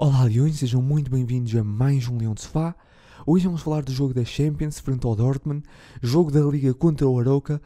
[0.00, 2.72] Olá Leões, sejam muito bem-vindos a mais um Leão de Sofá.
[3.26, 5.64] Hoje vamos falar do jogo da Champions frente ao Dortmund,
[6.00, 7.60] jogo da Liga contra o Aroca.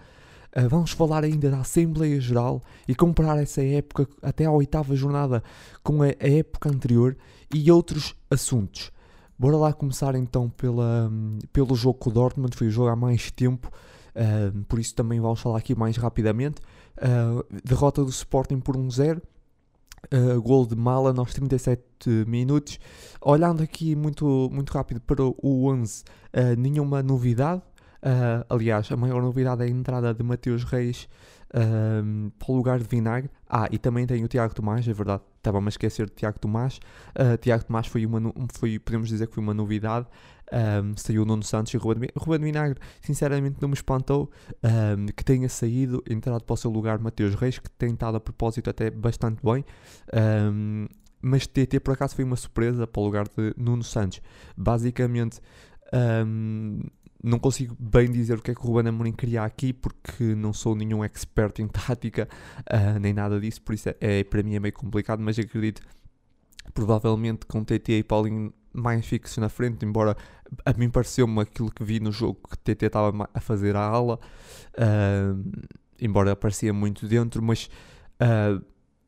[0.57, 5.45] Uh, vamos falar ainda da Assembleia Geral e comparar essa época até à oitava jornada
[5.83, 7.19] com a, época anterior
[7.53, 8.91] e outros assuntos.
[9.39, 11.13] Bora lá começar então pela,
[11.53, 13.71] pelo jogo com o Dortmund, foi o jogo há mais tempo,
[14.17, 16.63] uh, por isso também vamos falar aqui mais rapidamente.
[16.97, 19.19] Uh, derrota do Sporting por 1-0.
[19.19, 19.32] Um
[20.13, 21.83] Uh, gol de Mala aos 37
[22.27, 22.79] minutos.
[23.21, 27.63] Olhando aqui muito, muito rápido para o 11, uh, nenhuma novidade.
[28.03, 31.09] Uh, aliás, a maior novidade é a entrada de Mateus Reis
[31.53, 33.31] para o lugar de Vinagre.
[33.49, 35.23] Ah, e também tem o Tiago Tomás, é verdade.
[35.37, 36.81] Estava-me a esquecer de Tiago Tomás.
[37.11, 40.07] Uh, Tiago Tomás foi uma, foi, podemos dizer que foi uma novidade.
[40.53, 44.31] Um, saiu o Nuno Santos e o Ruben, Ruben Vinagre, sinceramente não me espantou
[44.63, 48.21] um, que tenha saído, entrado para o seu lugar Mateus Reis, que tem estado a
[48.21, 49.65] propósito até bastante bem.
[50.53, 50.87] Um,
[51.23, 54.21] mas TT por acaso foi uma surpresa para o lugar de Nuno Santos.
[54.57, 55.41] Basicamente,
[57.23, 60.53] não consigo bem dizer o que é que o Ruben Amorim queria aqui, porque não
[60.53, 62.29] sou nenhum expert em tática,
[62.61, 65.81] uh, nem nada disso, por isso é, é, para mim é meio complicado, mas acredito
[66.75, 70.17] provavelmente com TT e Paulinho mais fixos na frente, embora
[70.65, 74.19] a mim pareceu-me aquilo que vi no jogo que TT estava a fazer a ala,
[74.75, 75.67] uh,
[76.01, 77.71] embora parecia muito dentro, mas
[78.21, 78.63] uh,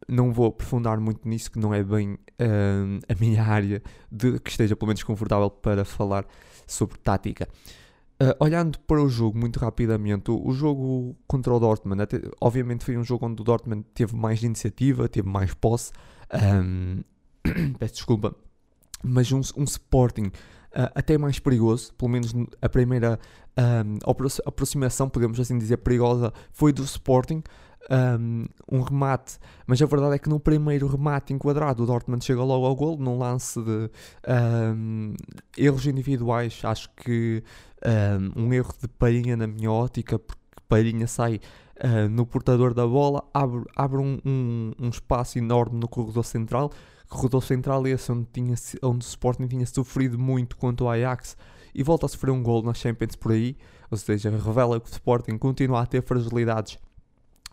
[0.09, 4.51] não vou aprofundar muito nisso, que não é bem uh, a minha área, de, que
[4.51, 6.27] esteja pelo menos confortável para falar
[6.67, 7.49] sobre tática.
[8.41, 12.97] olhando para o jogo muito rapidamente, o, o jogo contra o Dortmund, até, obviamente foi
[12.97, 15.93] um jogo onde o Dortmund teve mais iniciativa, teve mais posse,
[16.33, 17.03] um,
[17.79, 18.35] peço desculpa,
[19.03, 20.33] mas um, um Sporting
[20.75, 23.19] uh, até mais perigoso, pelo menos a primeira
[23.57, 23.99] um,
[24.47, 27.43] aproximação, podemos assim dizer, perigosa, foi do Sporting.
[27.91, 32.43] Um, um, remate, mas a verdade é que no primeiro remate enquadrado o Dortmund chega
[32.43, 33.91] logo ao gol, num lance de
[34.27, 35.13] um,
[35.55, 37.45] erros individuais, acho que
[38.37, 41.43] um, um, erro de Palhinha na minha ótica, porque Palhinha sai
[41.77, 46.71] uh, no portador da bola, abre, abre um, um, espaço enorme no corredor central,
[47.09, 51.37] corredor central esse onde, tinha, onde o Sporting tinha sofrido muito contra o Ajax
[51.75, 53.57] e volta a sofrer um gol na Champions por aí,
[53.91, 56.79] ou seja, revela que o Sporting continua a ter fragilidades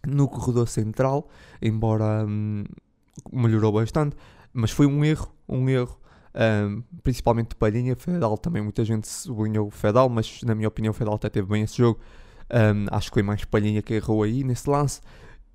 [0.06, 1.28] no corredor central,
[1.62, 2.64] embora hum,
[3.32, 4.16] melhorou bastante,
[4.54, 6.00] mas foi um erro, um erro,
[6.36, 10.92] hum, principalmente de Palhinha, Fedal também, muita gente sublinhou o Fedal, mas na minha opinião
[10.92, 12.00] o Fedal até teve bem esse jogo,
[12.52, 15.02] hum, acho que foi mais Palhinha que errou aí nesse lance,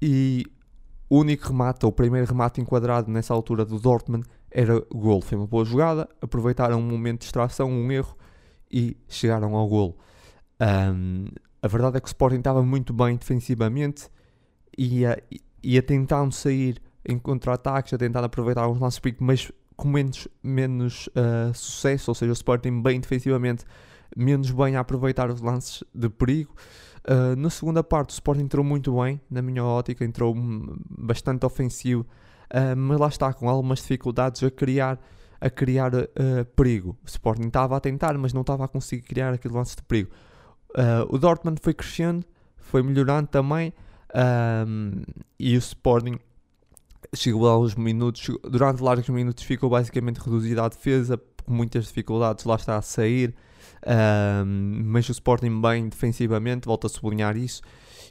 [0.01, 0.45] e
[1.09, 5.21] o único remate, ou o primeiro remate enquadrado nessa altura do Dortmund era gol.
[5.21, 8.17] Foi uma boa jogada, aproveitaram um momento de distração, um erro
[8.71, 9.99] e chegaram ao gol.
[10.61, 11.27] Um,
[11.63, 14.09] a verdade é que o Sporting estava muito bem defensivamente
[14.77, 15.23] e ia,
[15.63, 21.09] ia tentando sair em contra-ataques, a tentar aproveitar alguns lances perigo, mas com menos, menos
[21.09, 23.65] uh, sucesso, ou seja, o Sporting bem defensivamente,
[24.17, 26.55] menos bem a aproveitar os lances de perigo.
[27.09, 30.35] Uh, na segunda parte, o Sporting entrou muito bem, na minha ótica, entrou
[30.99, 34.99] bastante ofensivo, uh, mas lá está, com algumas dificuldades a criar,
[35.41, 36.05] a criar uh,
[36.57, 36.97] perigo.
[37.05, 40.11] O Sporting estava a tentar, mas não estava a conseguir criar aquele lance de perigo.
[41.09, 43.73] o Dortmund foi crescendo, foi melhorando também,
[45.39, 46.19] e o Sporting
[47.15, 52.77] chegou aos minutos, durante largos minutos ficou basicamente reduzido à defesa, muitas dificuldades, lá está
[52.77, 53.35] a sair
[54.45, 57.63] mas o Sporting bem defensivamente, volto a sublinhar isso,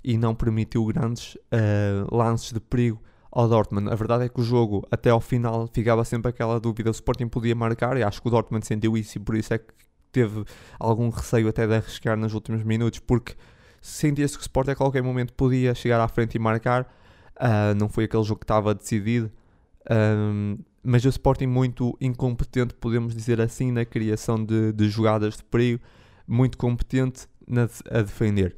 [0.03, 3.01] e não permitiu grandes uh, lances de perigo
[3.31, 3.89] ao Dortmund.
[3.89, 7.27] A verdade é que o jogo, até ao final, ficava sempre aquela dúvida: o Sporting
[7.27, 9.73] podia marcar, e acho que o Dortmund sentiu isso, e por isso é que
[10.11, 10.45] teve
[10.79, 13.33] algum receio até de arriscar nos últimos minutos, porque
[13.81, 16.83] sentia-se que o Sporting a qualquer momento podia chegar à frente e marcar.
[17.35, 19.29] Uh, não foi aquele jogo que estava decidido.
[19.91, 25.43] Um, mas o Sporting muito incompetente, podemos dizer assim, na criação de, de jogadas de
[25.43, 25.81] perigo,
[26.27, 28.55] muito competente na, a defender.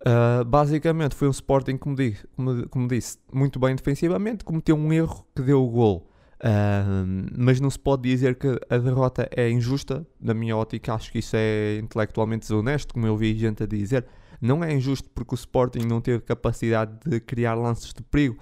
[0.00, 4.92] Uh, basicamente foi um Sporting, como, disse, como, como, disse, muito bem defensivamente, cometeu um
[4.92, 6.10] erro que deu o gol.
[6.40, 11.10] Uh, mas não se pode dizer que a derrota é injusta, na minha ótica acho
[11.10, 14.06] que isso é intelectualmente desonesto, como eu vi gente a dizer.
[14.40, 18.38] Não é injusto porque o Sporting não teve capacidade de criar lances de perigo,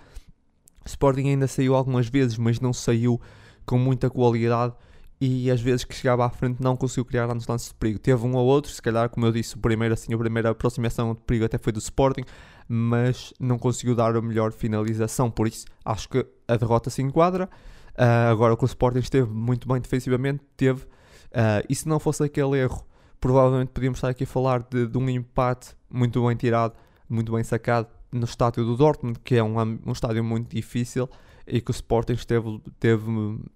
[0.87, 3.21] Sporting ainda saiu algumas vezes, mas não saiu
[3.65, 4.75] com muita qualidade
[5.21, 7.99] e às vezes que chegava à frente não conseguiu criar grandes lances de perigo.
[7.99, 11.15] Teve um ou outro, se calhar, como eu disse, o primeiro, assim, a primeira aproximação
[11.15, 12.23] de perigo até foi do Sporting,
[12.69, 15.31] mas não conseguiu dar a melhor finalização.
[15.31, 17.49] Por isso, acho que a derrota se enquadra.
[17.95, 20.83] Uh, agora que o Sporting esteve muito bem defensivamente, teve.
[20.83, 22.87] Uh, e se não fosse aquele erro,
[23.19, 26.75] provavelmente podíamos estar aqui a falar de, de um empate muito bem tirado,
[27.09, 31.09] muito bem sacado no estádio do Dortmund, que é um, um estádio muito difícil
[31.47, 33.05] e que o Sporting esteve, teve,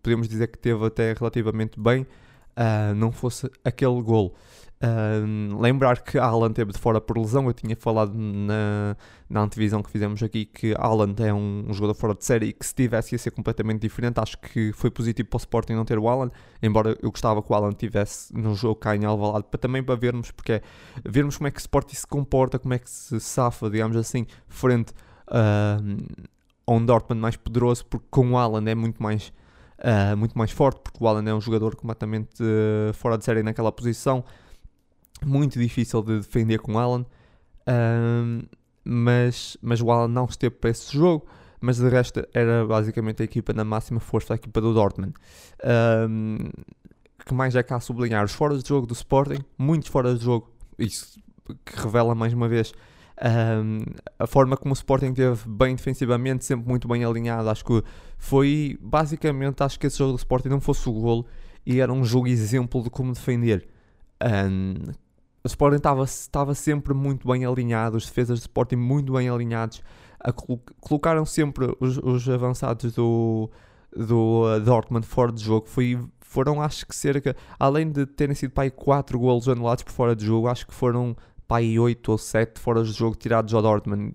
[0.02, 4.34] podemos dizer que teve até relativamente bem, uh, não fosse aquele gol.
[5.60, 8.96] Lembrar que Alan teve de fora por lesão, eu tinha falado na,
[9.28, 12.52] na antevisão que fizemos aqui que Alan é um, um, jogador fora de série e
[12.54, 14.18] que se tivesse ia ser completamente diferente.
[14.18, 16.30] Acho que foi positivo para o Sporting não ter o Alan,
[16.62, 19.94] embora eu gostava que o Alan tivesse no jogo cá em Alvalade, para também para
[19.96, 20.62] vermos, porque é,
[21.04, 24.26] vermos como é que o Sporting se comporta, como é que se safa, digamos assim,
[24.48, 24.94] frente
[25.28, 26.22] uh,
[26.66, 29.30] a um Dortmund mais poderoso, porque com o Alan é muito mais,
[29.78, 33.42] uh, muito mais forte, porque o Alan é um jogador completamente uh, fora de série
[33.42, 34.24] naquela posição,
[35.24, 38.48] muito difícil de defender com o Alan, uh,
[38.84, 41.26] mas, mas o Alan não esteve para esse jogo,
[41.60, 45.14] mas de resto era basicamente a equipa na máxima força, a equipa do Dortmund.
[47.26, 48.24] que mais é cá a sublinhar?
[48.24, 51.20] Os fora de jogo do Sporting, muitos fora de jogo, isso
[51.64, 52.72] que revela mais uma vez
[53.22, 53.80] um,
[54.18, 57.82] a forma como o Sporting teve bem defensivamente, sempre muito bem alinhado, acho que
[58.16, 61.26] foi basicamente, acho que esse jogo do Sporting não fosse o golo
[61.66, 63.68] e era um jogo exemplo de como defender.
[64.22, 64.74] Um,
[65.42, 69.82] o Sporting estava sempre muito bem alinhado, os defesas do Sporting muito bem alinhados,
[70.80, 73.50] colocaram sempre os, os avançados do,
[73.94, 75.66] do uh, Dortmund fora de jogo.
[75.66, 80.14] Foi, foram, acho que cerca, além de terem sido aí 4 golos anulados por fora
[80.14, 81.16] de jogo, acho que foram
[81.48, 84.12] pai 8 ou 7 fora de jogo tirados ao Dortmund.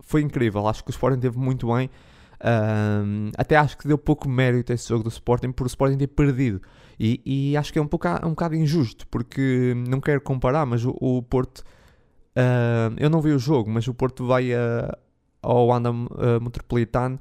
[0.00, 1.90] Foi incrível, acho que o Sporting teve muito bem.
[2.44, 5.96] Um, até acho que deu pouco mérito a esse jogo do Sporting por o Sporting
[5.96, 6.60] ter perdido.
[6.98, 10.84] E, e acho que é um, pouco, um bocado injusto, porque não quero comparar, mas
[10.84, 11.64] o, o Porto.
[12.36, 14.96] Uh, eu não vi o jogo, mas o Porto vai a,
[15.40, 17.20] ao Wanda uh, Metropolitano,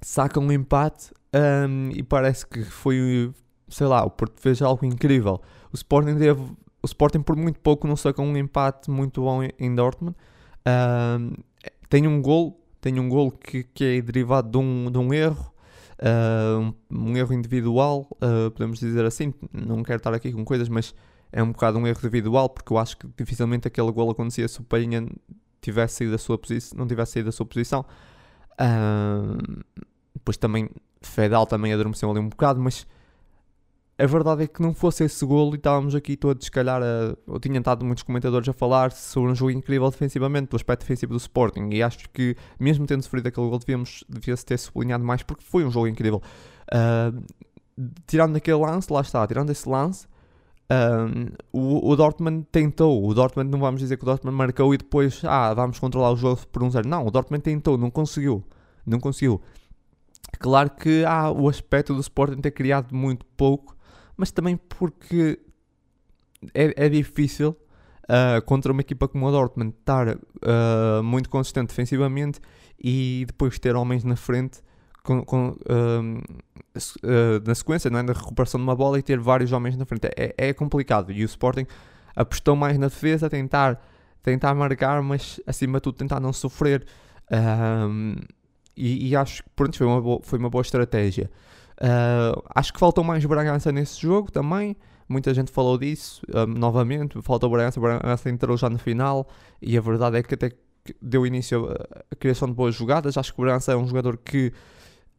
[0.00, 3.30] saca um empate um, e parece que foi,
[3.68, 5.40] sei lá, o Porto fez algo incrível.
[5.72, 9.74] O Sporting teve o Sporting por muito pouco não saca um empate muito bom em
[9.74, 10.16] Dortmund.
[10.66, 11.42] Uh,
[11.88, 15.52] tem um gol, tem um gol que, que é derivado de um, de um erro,
[16.00, 19.32] uh, um, erro individual, uh, podemos dizer assim.
[19.52, 20.94] Não quero estar aqui com coisas, mas
[21.32, 24.60] é um bocado um erro individual, porque eu acho que dificilmente aquele gol acontecia se
[24.60, 25.06] o Palhinha
[25.60, 27.84] tivesse saído da sua posição, não tivesse saído da sua posição.
[30.14, 30.68] depois também
[31.00, 32.86] Fedal também adormeceu ali um bocado, mas
[33.98, 37.16] a verdade é que não fosse esse golo e estávamos aqui todos, se calhar, a,
[37.26, 41.14] eu tinha estado muitos comentadores a falar sobre um jogo incrível defensivamente, do aspecto defensivo
[41.14, 45.42] do Sporting, e acho que, mesmo tendo sofrido aquele gol, devia-se ter sublinhado mais, porque
[45.42, 46.20] foi um jogo incrível.
[46.70, 47.24] Uh,
[48.06, 50.06] tirando aquele lance, lá está, tirando esse lance,
[50.70, 54.76] uh, o, o, Dortmund tentou, o Dortmund, não vamos dizer que o Dortmund marcou e
[54.76, 56.86] depois, ah, vamos controlar o jogo por um zero.
[56.86, 58.44] Não, o Dortmund tentou, não conseguiu,
[58.84, 59.40] não conseguiu.
[60.38, 63.75] Claro que há o aspecto do Sporting ter criado muito pouco,
[64.16, 65.38] mas também porque
[66.54, 67.56] é, é difícil
[68.04, 72.40] uh, contra uma equipa como o Dortmund estar uh, muito consistente defensivamente
[72.78, 74.60] e depois ter homens na frente
[75.02, 78.02] com, com, uh, na sequência não é?
[78.02, 80.06] na recuperação de uma bola e ter vários homens na frente.
[80.16, 81.66] É, é complicado e o Sporting
[82.14, 83.80] apostou mais na defesa, tentar,
[84.22, 86.86] tentar marcar, mas acima de tudo tentar não sofrer.
[88.76, 91.30] E, e, acho que pronto, foi, uma boa, foi uma boa estratégia.
[91.80, 94.76] Uh, acho que faltou mais Bragança nesse jogo também.
[95.08, 97.20] Muita gente falou disso uh, novamente.
[97.22, 99.28] Faltou Bragança, Bragança entrou já no final.
[99.60, 100.50] E a verdade é que até
[101.00, 101.68] deu início
[102.10, 103.16] à criação de boas jogadas.
[103.16, 104.52] Acho que o Bragança é um jogador que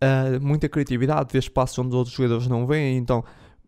[0.04, 2.98] uh, muita criatividade, vê espaços onde outros jogadores não veem.
[2.98, 3.24] Então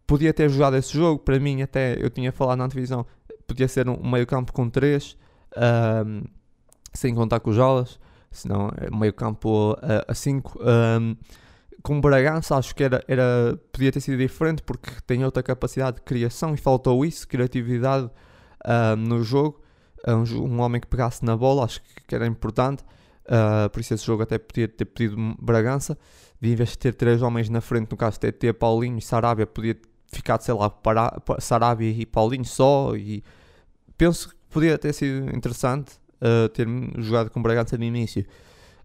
[0.08, 1.20] podia ter jogado esse jogo.
[1.20, 3.06] Para mim, até eu tinha falado na televisão,
[3.48, 5.16] podia ser um, meio campo com 3,
[6.94, 8.00] sem contar com os Jolas.
[8.32, 9.76] Senão, é meio campo
[10.08, 10.60] a 5
[11.82, 16.04] com Bragança acho que era, era, podia ter sido diferente porque tem outra capacidade de
[16.04, 18.10] criação e faltou isso, criatividade
[18.66, 19.62] uh, no jogo.
[20.08, 22.84] Uh, um, um, homem que pegasse na bola, acho que, era importante.
[23.26, 25.98] Uh, por isso esse jogo até podia ter pedido Bragança.
[26.42, 29.02] De em vez de ter três homens na frente, no caso de ter Paulinho e
[29.02, 29.78] Sarabia, podia
[30.12, 32.96] ficar, sei lá, para, Sarabia e Paulinho só.
[32.96, 33.24] E
[33.98, 36.00] penso que podia ter sido interessante
[36.54, 36.68] ter
[36.98, 38.26] jogado com Bragança no início.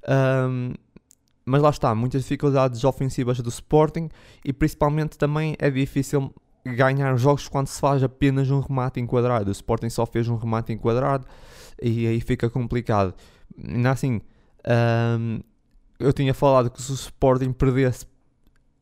[0.08, 0.72] Um,
[1.44, 4.08] mas lá está, muitas dificuldades ofensivas do Sporting
[4.44, 6.32] e principalmente também é difícil
[6.64, 9.48] ganhar jogos quando se faz apenas um remate enquadrado.
[9.48, 11.26] O Sporting só fez um remate enquadrado
[11.82, 13.14] e aí fica complicado.
[13.90, 14.20] Assim,
[15.18, 15.40] hum,
[15.98, 18.06] eu tinha falado que se o Sporting perdesse,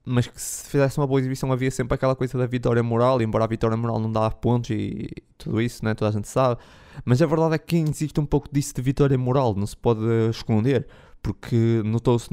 [0.05, 3.45] mas que se fizesse uma boa exibição havia sempre aquela coisa da vitória moral, embora
[3.45, 5.95] a vitória moral não dá pontos e tudo isso, né?
[5.95, 6.61] toda a gente sabe.
[7.05, 10.01] Mas a verdade é que existe um pouco disso de vitória moral, não se pode
[10.31, 10.87] esconder
[11.23, 12.29] porque notou-se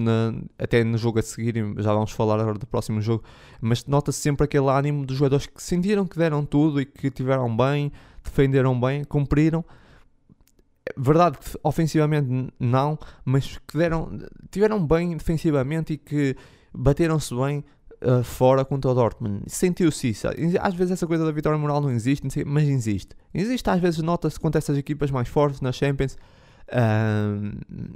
[0.58, 3.24] até no jogo a seguir, já vamos falar agora do próximo jogo,
[3.62, 7.56] mas nota-se sempre aquele ânimo dos jogadores que sentiram que deram tudo e que tiveram
[7.56, 7.92] bem,
[8.24, 9.64] defenderam bem, cumpriram.
[10.98, 14.18] verdade que ofensivamente não, mas que deram,
[14.50, 16.36] tiveram bem defensivamente e que
[16.74, 17.64] bateram-se bem
[18.02, 19.44] uh, fora contra o Dortmund.
[19.48, 20.28] Sentiu-se isso.
[20.60, 23.16] Às vezes essa coisa da vitória moral não existe, mas existe.
[23.34, 26.18] Existe, às vezes nota-se contra essas equipas mais fortes na Champions.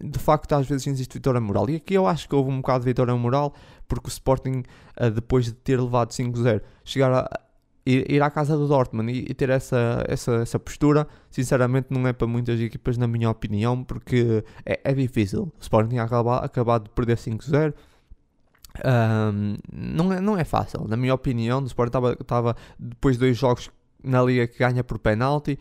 [0.04, 1.70] De facto, às vezes existe vitória moral.
[1.70, 3.54] E aqui eu acho que houve um bocado de vitória moral,
[3.88, 4.64] porque o Sporting,
[5.00, 7.40] uh, depois de ter levado 5-0, chegar a,
[7.86, 12.08] ir, ir à casa do Dortmund e, e, ter essa, essa, essa postura, sinceramente, não
[12.08, 15.52] é para muitas equipas, na minha opinião, porque é, é difícil.
[15.58, 17.74] O Sporting acabado, acabado de perder 5-0.
[18.84, 21.62] Um, não, é, não é fácil, na minha opinião.
[21.62, 23.70] O Sporting estava depois de dois jogos
[24.04, 25.60] na liga que ganha por penalti.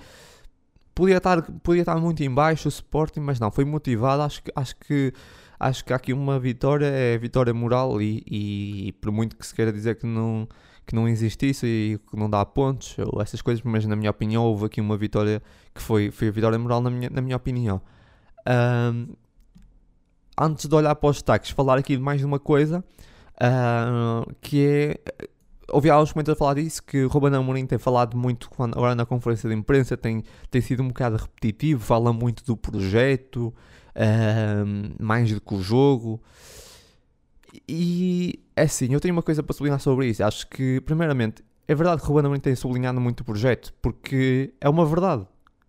[0.94, 4.22] Podia estar, podia estar muito em baixo o Sporting, mas não, foi motivado.
[4.22, 5.12] Acho que, acho que,
[5.58, 8.00] acho que há aqui uma vitória, é vitória moral.
[8.02, 10.46] E, e por muito que se queira dizer que não,
[10.86, 14.10] que não existe isso e que não dá pontos, ou essas coisas, mas na minha
[14.10, 15.42] opinião houve aqui uma vitória
[15.74, 17.80] que foi, foi a vitória moral na minha, na minha opinião.
[18.46, 19.14] Um,
[20.38, 22.84] antes de olhar para os destaques, falar aqui de mais uma coisa,
[24.40, 25.28] que é,
[25.72, 29.48] ouvi alguns comentários falar disso, que Ruben Amorim tem falado muito quando, agora na conferência
[29.48, 33.52] de imprensa, tem, tem sido um bocado repetitivo, fala muito do projeto,
[33.96, 36.20] uh, mais do que o jogo,
[37.68, 40.24] e é assim, eu tenho uma coisa para sublinhar sobre isso.
[40.24, 44.52] Acho que, primeiramente, é verdade que o Ruben Amorim tem sublinhado muito o projeto, porque
[44.60, 45.26] é uma verdade.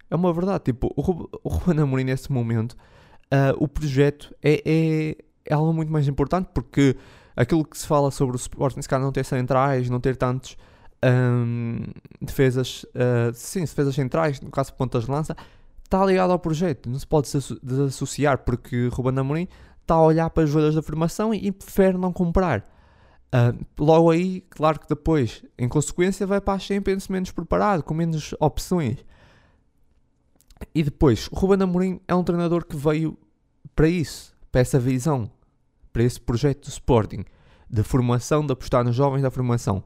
[0.09, 0.65] É uma verdade.
[0.65, 5.73] Tipo, o, Ruben, o Ruben Amorim, nesse momento, uh, o projeto é, é, é, algo
[5.73, 6.95] muito mais importante, porque
[7.35, 10.57] aquilo que se fala sobre o Sporting, se calhar não ter centrais, não ter tantos
[11.03, 11.79] um,
[12.21, 15.35] defesas, uh, sim, defesas centrais, no caso pontas de lança,
[15.83, 16.89] está ligado ao projeto.
[16.89, 17.29] Não se pode
[17.61, 19.47] desassociar, porque Ruben Amorim
[19.81, 22.63] está a olhar para as jogadores da formação e, e prefere não comprar.
[23.33, 27.93] Uh, logo aí, claro que depois, em consequência, vai para a Champions menos preparado, com
[27.93, 28.97] menos opções.
[30.73, 33.17] E depois, Ruben Amorim é um treinador que veio
[33.75, 35.29] para isso, para essa visão,
[35.93, 37.23] para esse projeto do Sporting,
[37.69, 39.83] de formação, de apostar nos jovens da formação.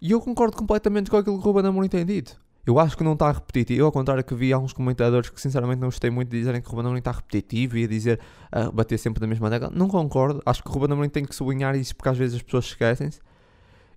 [0.00, 2.40] E eu concordo completamente com aquilo que o Ruben Amorim tem dito.
[2.64, 5.88] Eu acho que não está repetitivo, ao contrário que vi alguns comentadores que sinceramente não
[5.88, 8.20] gostei muito de dizerem que o Ruben Amorim está repetitivo e a dizer
[8.54, 9.74] uh, bater sempre da mesma década.
[9.76, 12.42] Não concordo, acho que o Ruben Amorim tem que sublinhar isso porque às vezes as
[12.42, 13.20] pessoas esquecem-se.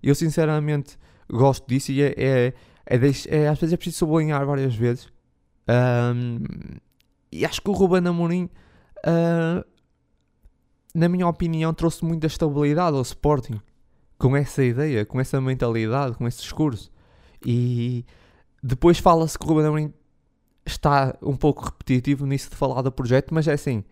[0.02, 0.98] Eu sinceramente
[1.30, 2.54] gosto disso e é, é,
[2.86, 2.96] é,
[3.28, 5.08] é, às vezes é preciso sublinhar várias vezes.
[5.68, 6.40] Um,
[7.32, 8.50] e acho que o Ruben Amorim,
[9.06, 9.64] uh,
[10.94, 13.60] na minha opinião, trouxe muita estabilidade ao Sporting
[14.16, 16.90] com essa ideia, com essa mentalidade, com esse discurso.
[17.44, 18.04] E
[18.62, 19.92] depois fala-se que o Ruben Amorim
[20.64, 23.84] está um pouco repetitivo nisso de falar do projeto, mas é assim,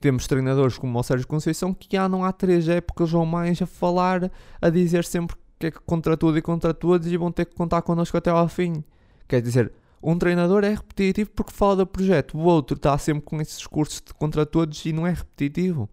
[0.00, 3.66] temos treinadores como o Sérgio Conceição que já não há três épocas ou mais a
[3.66, 7.54] falar, a dizer sempre que é contra tudo e contra todos e vão ter que
[7.54, 8.82] contar connosco até ao fim.
[9.28, 9.72] Quer dizer,
[10.02, 14.02] um treinador é repetitivo porque fala do projeto, o outro está sempre com esses discursos
[14.04, 15.88] de contra todos e não é repetitivo.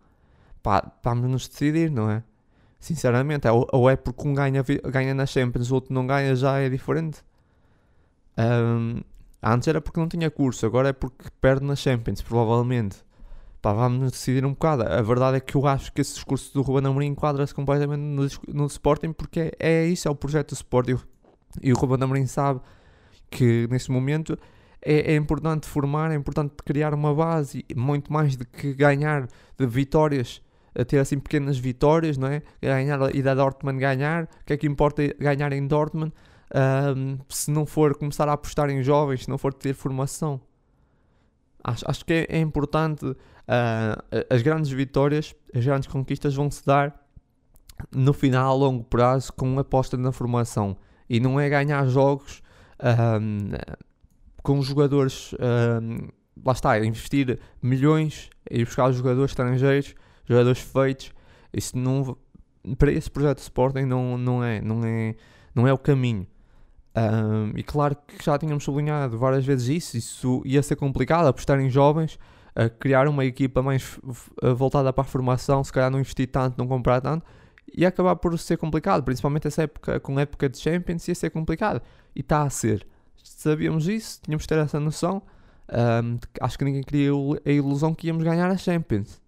[0.63, 2.24] Pá, vamos nos decidir, não é?
[2.79, 6.70] Sinceramente, ou é porque um ganha, ganha na Champions, o outro não ganha, já é
[6.70, 7.24] diferente.
[8.38, 9.01] Um,
[9.41, 12.98] antes era porque não tinha curso, agora é porque perde na Champions, provavelmente.
[13.62, 14.84] Pá, vamos decidir um bocado.
[14.84, 18.27] A verdade é que eu acho que esse discurso do Ruben Amorim enquadra-se completamente no,
[18.53, 20.98] no Sporting, porque é, é isso, é o projeto do Sporting.
[21.62, 22.60] E o Ruben Amorim sabe
[23.32, 24.38] que nesse momento
[24.82, 29.65] é, é, importante formar, é importante criar uma base, muito mais do que ganhar de
[29.65, 30.41] vitórias,
[30.87, 32.41] ter assim pequenas vitórias, não é?
[32.61, 36.13] Ganhar e da Dortmund ganhar, o que é que importa ganhar em Dortmund?
[36.53, 40.39] um, se não for começar a apostar em jovens, se não for ter formação.
[41.63, 43.05] Acho, acho que é, é importante.
[43.05, 43.15] Uh,
[44.29, 47.01] as grandes vitórias, as grandes conquistas vão se dar
[47.91, 50.77] no final, a longo prazo, com aposta na formação.
[51.09, 52.41] E não é ganhar jogos
[53.19, 53.51] um,
[54.41, 55.33] com jogadores.
[55.33, 56.09] Um,
[56.45, 61.11] lá está, investir milhões e buscar jogadores estrangeiros, jogadores feitos.
[61.53, 62.17] Isso não,
[62.77, 65.15] para esse projeto de Sporting não, não, é, não, é,
[65.53, 66.27] não é o caminho.
[66.95, 71.59] Um, e claro que já tínhamos sublinhado várias vezes isso, isso ia ser complicado, apostar
[71.59, 72.19] em jovens,
[72.55, 73.99] a criar uma equipa mais
[74.55, 77.25] voltada para a formação, se calhar não investir tanto, não comprar tanto,
[77.75, 81.31] ia acabar por ser complicado, principalmente essa época, com a época de Champions, ia ser
[81.31, 81.81] complicado.
[82.15, 82.85] E está a ser.
[83.23, 85.23] Sabíamos isso, tínhamos de ter essa noção.
[86.03, 89.22] Um, acho que ninguém criou a ilusão que íamos ganhar a Champions.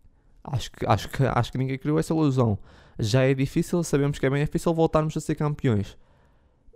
[0.52, 2.58] Acho que, acho, que, acho que ninguém criou essa ilusão.
[3.00, 5.98] Já é difícil, sabemos que é bem difícil voltarmos a ser campeões.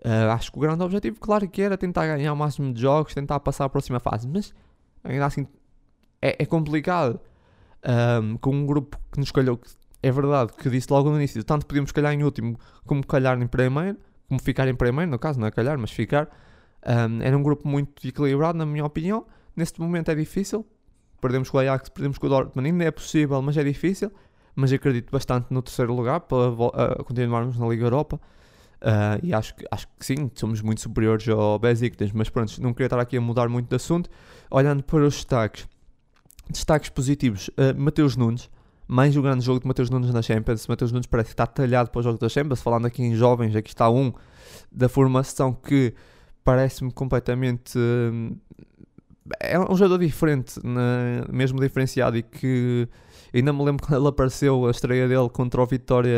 [0.05, 3.13] Uh, acho que o grande objetivo, claro que era tentar ganhar o máximo de jogos,
[3.13, 4.53] tentar passar a próxima fase, mas
[5.03, 5.45] ainda assim
[6.21, 7.19] é, é complicado.
[8.21, 9.57] Um, com um grupo que nos calhou,
[10.03, 13.47] é verdade, que disse logo no início, tanto podíamos calhar em último como calhar em
[13.47, 13.97] primeiro,
[14.27, 16.29] como ficar em primeiro, no caso, não é calhar, mas ficar.
[16.85, 19.25] Um, era um grupo muito equilibrado, na minha opinião.
[19.55, 20.65] Neste momento é difícil,
[21.19, 24.11] perdemos com o Ajax, perdemos com o Dortmund, ainda é possível, mas é difícil.
[24.55, 28.19] Mas acredito bastante no terceiro lugar para uh, continuarmos na Liga Europa.
[28.81, 32.73] Uh, e acho que, acho que sim, somos muito superiores ao Besiktas, mas pronto, não
[32.73, 34.09] queria estar aqui a mudar muito de assunto.
[34.49, 35.67] Olhando para os destaques,
[36.49, 38.49] destaques positivos, uh, Mateus Nunes,
[38.87, 40.67] mais um grande jogo de Mateus Nunes na Champions.
[40.67, 42.61] Mateus Nunes parece que está talhado para o jogo da Champions.
[42.61, 44.11] Falando aqui em jovens, aqui está um
[44.71, 45.93] da formação que
[46.43, 47.77] parece-me completamente.
[47.77, 48.35] Uh,
[49.39, 51.23] é um jogador diferente, né?
[51.29, 52.87] mesmo diferenciado, e que
[53.33, 56.17] Ainda me lembro quando ele apareceu, a estreia dele contra o Vitória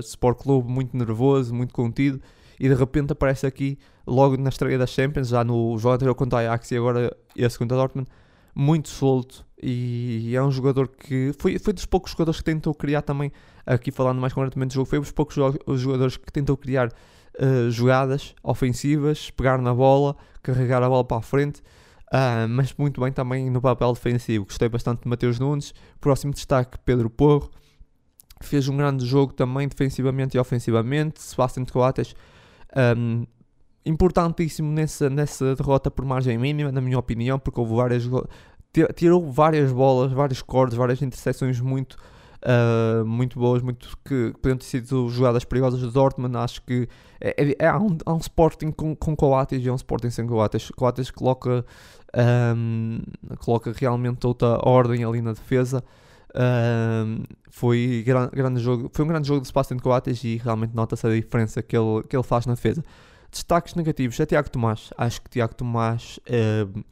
[0.00, 2.20] Sport Clube, muito nervoso, muito contido,
[2.58, 6.38] e de repente aparece aqui, logo na estreia da Champions, já no jogo anterior contra
[6.38, 7.16] a Ajax e agora
[7.58, 8.08] contra a Dortmund,
[8.54, 13.02] muito solto, e é um jogador que foi, foi dos poucos jogadores que tentou criar
[13.02, 13.32] também,
[13.64, 15.36] aqui falando mais concretamente do jogo, foi dos poucos
[15.80, 21.22] jogadores que tentou criar uh, jogadas ofensivas, pegar na bola, carregar a bola para a
[21.22, 21.62] frente,
[22.12, 24.44] Uh, mas muito bem também no papel defensivo.
[24.44, 25.72] Gostei bastante de Mateus Nunes.
[26.00, 27.50] Próximo destaque, Pedro Porro.
[28.42, 31.22] Fez um grande jogo também defensivamente e ofensivamente.
[31.22, 32.14] Sebastião de Coates,
[32.96, 33.26] um,
[33.84, 38.08] importantíssimo nessa, nessa derrota por margem mínima, na minha opinião, porque houve várias.
[38.94, 41.96] Tirou várias bolas, vários cortes, várias interseções muito
[42.40, 46.36] uh, muito boas, muito que podiam ter sido jogadas perigosas do Dortmund.
[46.36, 46.88] Acho que
[47.20, 50.10] é, é, é há, um, há, um, Sporting com, com Coates e há um Sporting
[50.10, 50.70] sem Coates.
[50.70, 51.64] Coates coloca,
[52.56, 53.00] um,
[53.38, 55.82] coloca realmente outra ordem ali na defesa.
[56.34, 61.06] Um, foi, gran, grande jogo, foi um grande jogo de Sebastião Coates e realmente nota-se
[61.06, 62.82] a diferença que ele, que ele faz na defesa.
[63.30, 64.90] Destaques negativos é Tiago Tomás.
[64.96, 66.84] Acho que Tiago Tomás uh,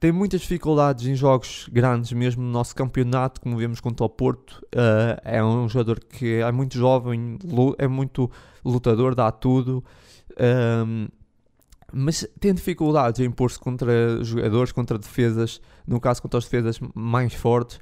[0.00, 4.62] tem muitas dificuldades em jogos grandes, mesmo no nosso campeonato, como vemos contra o Porto.
[4.74, 7.38] Uh, é um jogador que é muito jovem,
[7.78, 8.30] é muito
[8.64, 9.84] lutador, dá tudo.
[10.86, 11.08] Um,
[11.92, 17.34] mas tem dificuldades em pôr-se contra jogadores, contra defesas, no caso contra as defesas mais
[17.34, 17.78] fortes.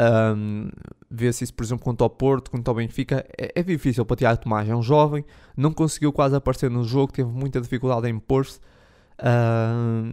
[0.00, 0.68] Um,
[1.10, 3.26] Vê-se isso, por exemplo, contra o Porto, contra o Benfica.
[3.38, 7.12] É, é difícil para Tiago Tomás, é um jovem, não conseguiu quase aparecer no jogo,
[7.12, 8.58] teve muita dificuldade em pôr-se.
[9.22, 10.10] Um,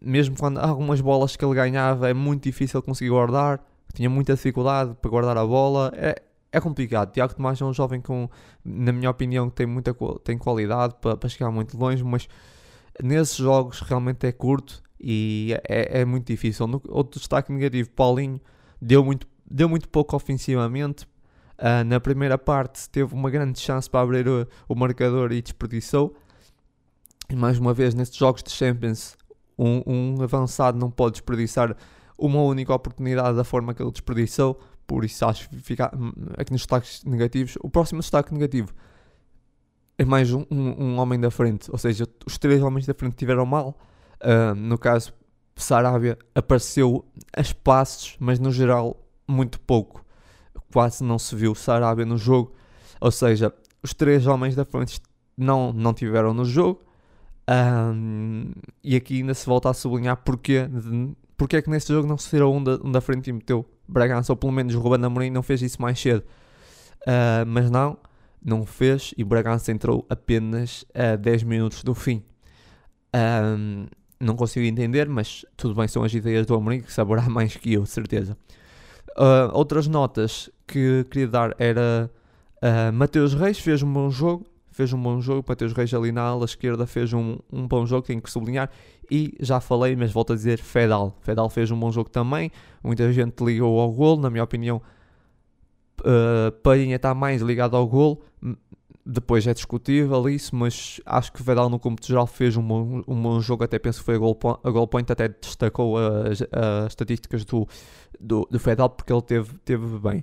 [0.00, 3.60] mesmo quando algumas bolas que ele ganhava é muito difícil conseguir guardar,
[3.94, 7.12] tinha muita dificuldade para guardar a bola, é, é complicado.
[7.12, 8.28] Tiago Tomás é um jovem com,
[8.64, 12.28] na minha opinião, que tem muita tem qualidade para, para chegar muito longe, mas
[13.02, 16.66] nesses jogos realmente é curto e é, é muito difícil.
[16.66, 18.40] No, outro destaque negativo, Paulinho
[18.80, 21.06] deu muito, deu muito pouco ofensivamente.
[21.58, 26.14] Uh, na primeira parte teve uma grande chance para abrir o, o marcador e desperdiçou.
[27.28, 29.16] E mais uma vez, nestes jogos de Champions,
[29.58, 31.76] um, um avançado não pode desperdiçar
[32.16, 35.92] uma única oportunidade da forma que ele desperdiçou, por isso acho que fica
[36.38, 37.58] aqui nos destaques negativos.
[37.60, 38.72] O próximo destaque negativo
[39.98, 43.14] é mais um, um, um homem da frente, ou seja, os três homens da frente
[43.14, 43.78] tiveram mal.
[44.22, 45.12] Uh, no caso,
[45.54, 47.04] Sarabia apareceu
[47.36, 50.02] a espaços, mas no geral muito pouco.
[50.72, 52.54] Quase não se viu Sarabia no jogo,
[52.98, 55.02] ou seja, os três homens da frente
[55.36, 56.82] não, não tiveram no jogo.
[57.46, 60.66] Um, e aqui ainda se volta a sublinhar porque,
[61.36, 63.68] porque é que neste jogo não se tirou um da, um da frente e meteu
[63.88, 66.22] Bragança, ou pelo menos Ruben Amorim não fez isso mais cedo.
[67.02, 67.96] Uh, mas não,
[68.44, 72.22] não fez e Bragança entrou apenas a 10 minutos do fim.
[73.14, 73.86] Um,
[74.20, 77.72] não consigo entender, mas tudo bem, são as ideias do Amorim que saberá mais que
[77.72, 78.36] eu, certeza.
[79.16, 82.10] Uh, outras notas que queria dar era
[82.62, 84.46] uh, Mateus Reis fez um bom jogo,
[84.78, 85.44] fez um bom jogo.
[85.46, 88.70] Mateus Reis ali na ala esquerda fez um, um bom jogo, tenho que sublinhar.
[89.10, 91.16] E já falei, mas volto a dizer Fedal.
[91.20, 92.52] Fedal fez um bom jogo também.
[92.82, 94.80] Muita gente ligou ao gol, na minha opinião.
[96.00, 98.22] Uh, Palhinha está mais ligado ao gol.
[99.04, 103.20] Depois é discutível isso, mas acho que Fedal no cômputo geral fez um bom, um
[103.20, 103.64] bom jogo.
[103.64, 107.44] Até penso que foi a goal, point, a goal point, até destacou as, as estatísticas
[107.44, 107.66] do,
[108.20, 110.22] do, do Fedal porque ele teve, teve bem.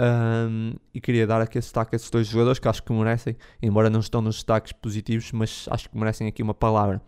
[0.00, 3.90] Um, e queria dar aqui destaque a esses dois jogadores que acho que merecem, embora
[3.90, 7.02] não estão nos destaques positivos, mas acho que merecem aqui uma palavra.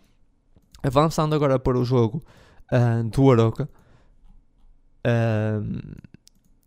[0.83, 2.23] Avançando agora para o jogo
[2.73, 3.69] uh, do Aroca,
[5.07, 5.79] um,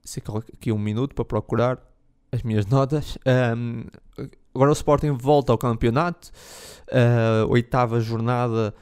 [0.04, 1.80] sei aqui um minuto para procurar
[2.32, 3.18] as minhas notas.
[3.58, 3.86] Um,
[4.54, 6.32] agora o Sporting volta ao campeonato,
[6.90, 8.74] uh, oitava jornada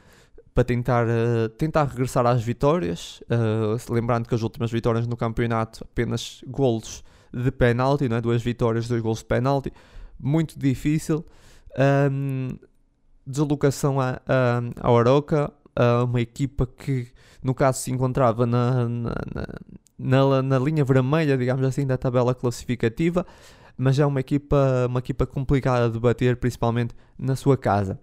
[0.54, 3.22] para tentar, uh, tentar regressar às vitórias.
[3.22, 8.22] Uh, lembrando que as últimas vitórias no campeonato apenas golos de penalti, não é?
[8.22, 9.72] duas vitórias, dois gols de penalti,
[10.20, 11.26] muito difícil.
[12.12, 12.50] Um,
[13.26, 17.08] deslocação a, a, ao Aroca, a uma equipa que
[17.42, 19.16] no caso se encontrava na, na,
[19.98, 23.26] na, na, linha vermelha, digamos assim, da tabela classificativa,
[23.78, 28.00] mas é uma equipa, uma equipa complicada de bater, principalmente na sua casa.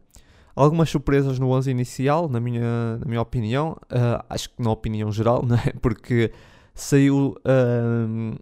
[0.57, 5.13] algumas surpresas no 11 inicial, na minha, na minha opinião, uh, acho que na opinião
[5.13, 5.73] geral, não é?
[5.81, 6.33] Porque
[6.75, 8.39] saiu uh,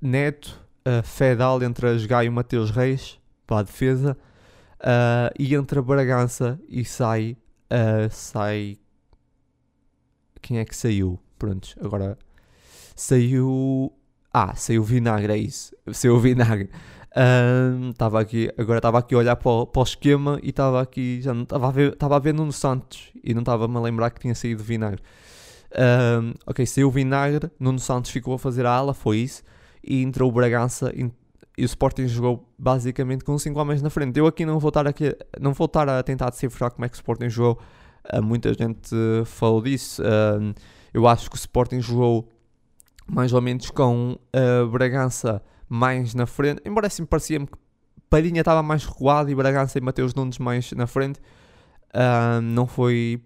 [0.00, 4.16] Neto, uh, Fedal entre a jogar e o Mateus Reis para a defesa,
[4.80, 7.36] uh, e entre a Bragança e sai,
[8.10, 8.78] sai.
[10.42, 11.20] Quem é que saiu?
[11.38, 12.18] Pronto, agora
[12.96, 13.92] saiu.
[14.32, 15.74] Ah, saiu vinagre, é isso.
[15.92, 16.70] Saiu vinagre.
[17.90, 21.20] Estava aqui, agora estava aqui a olhar para o, para o esquema e estava aqui,
[21.20, 24.34] já não estava a ver, estava Nuno Santos e não estava-me a lembrar que tinha
[24.34, 25.02] saído vinagre.
[25.72, 29.42] Um, ok, saiu vinagre, Nuno Santos ficou a fazer a ala, foi isso,
[29.82, 34.18] e entrou o Bragança e, o Sporting jogou basicamente com 5 homens na frente.
[34.18, 36.94] Eu aqui não vou estar aqui, não vou estar a tentar decifrar como é que
[36.94, 37.60] o Sporting jogou.
[38.14, 40.02] Uh, muita gente uh, falou disso.
[40.02, 40.54] Uh,
[40.94, 42.30] eu acho que o Sporting jogou
[43.06, 47.56] mais ou menos com a Bragança mais na frente, embora assim parecia-me que
[48.08, 51.20] Palhinha estava mais recuado e Bragança e Mateus Nunes mais na frente,
[51.94, 53.22] uh, não foi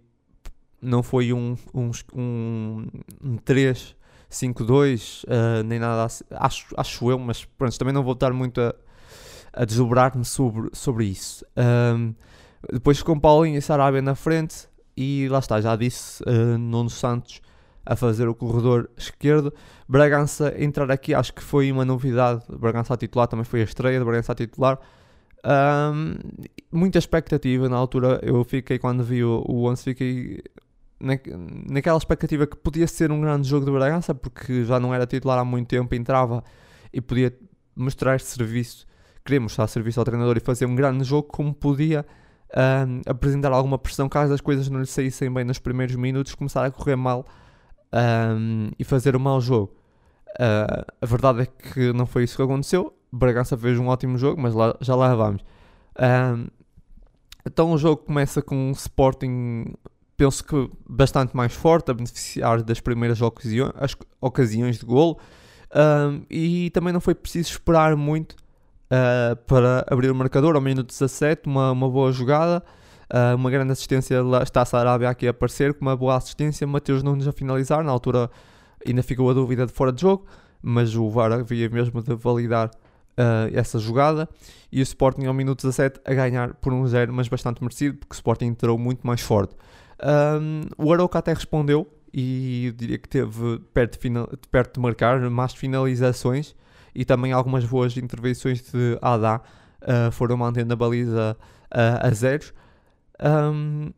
[0.80, 2.86] não foi um, um, um,
[3.22, 3.96] um 3
[4.34, 8.60] 5-2, uh, nem nada assim, acho, acho eu, mas pronto, também não vou estar muito
[8.60, 8.74] a,
[9.52, 11.44] a desdobrar-me sobre, sobre isso.
[11.56, 12.14] Um,
[12.72, 17.40] depois com Paulinho e Sarabia na frente, e lá está, já disse, uh, Nuno Santos
[17.86, 19.52] a fazer o corredor esquerdo.
[19.88, 22.42] Bragança entrar aqui, acho que foi uma novidade.
[22.48, 24.78] Bragança a titular também foi a estreia de Bragança a titular.
[25.44, 26.14] Um,
[26.72, 28.20] muita expectativa na altura.
[28.22, 30.42] Eu fiquei, quando vi o, o 11, fiquei
[31.04, 31.18] na,
[31.68, 35.38] naquela expectativa que podia ser um grande jogo de Bragança, porque já não era titular
[35.38, 36.42] há muito tempo, entrava
[36.92, 37.36] e podia
[37.76, 38.86] mostrar serviço.
[39.24, 42.04] Queria mostrar serviço ao treinador e fazer um grande jogo, como podia
[42.56, 46.64] um, apresentar alguma pressão caso as coisas não lhe saíssem bem nos primeiros minutos, começar
[46.64, 47.26] a correr mal
[47.92, 49.74] um, e fazer um mau jogo.
[50.34, 52.92] Uh, a verdade é que não foi isso que aconteceu.
[53.12, 55.42] Bragança fez um ótimo jogo, mas lá, já lá vamos.
[55.98, 56.46] Um,
[57.46, 59.74] então o jogo começa com um Sporting,
[60.16, 63.72] penso que bastante mais forte, a beneficiar das primeiras ocasiões,
[64.20, 65.18] ocasiões de golo.
[65.74, 70.54] Um, e também não foi preciso esperar muito uh, para abrir o marcador.
[70.54, 72.62] Ao minuto 17, uma, uma boa jogada.
[73.12, 76.66] Uh, uma grande assistência, lá está a Sarabia aqui a aparecer, com uma boa assistência,
[76.66, 78.30] Mateus Nunes a finalizar, na altura
[78.84, 80.26] ainda ficou a dúvida de fora de jogo,
[80.62, 84.28] mas o VAR havia mesmo de validar uh, essa jogada,
[84.72, 88.14] e o Sporting ao minuto 17 a ganhar por um 0, mas bastante merecido, porque
[88.14, 89.54] o Sporting entrou muito mais forte.
[90.02, 95.18] Um, o Aroca até respondeu, e diria que teve perto de, final, perto de marcar
[95.30, 96.54] mais finalizações,
[96.94, 99.40] e também algumas boas intervenções de Adá,
[99.82, 101.36] uh, foram mantendo a baliza
[101.70, 102.52] a zeros.
[103.20, 103.90] Um,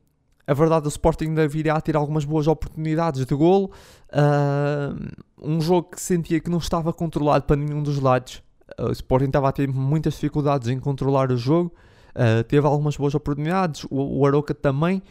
[0.47, 3.73] a verdade, o Sporting ainda viria a ter algumas boas oportunidades de golo.
[4.13, 8.43] Uh, um jogo que sentia que não estava controlado para nenhum dos lados.
[8.79, 11.75] Uh, o Sporting estava a ter muitas dificuldades em controlar o jogo.
[12.15, 13.85] Uh, teve algumas boas oportunidades.
[13.91, 15.03] O, o Aroca também.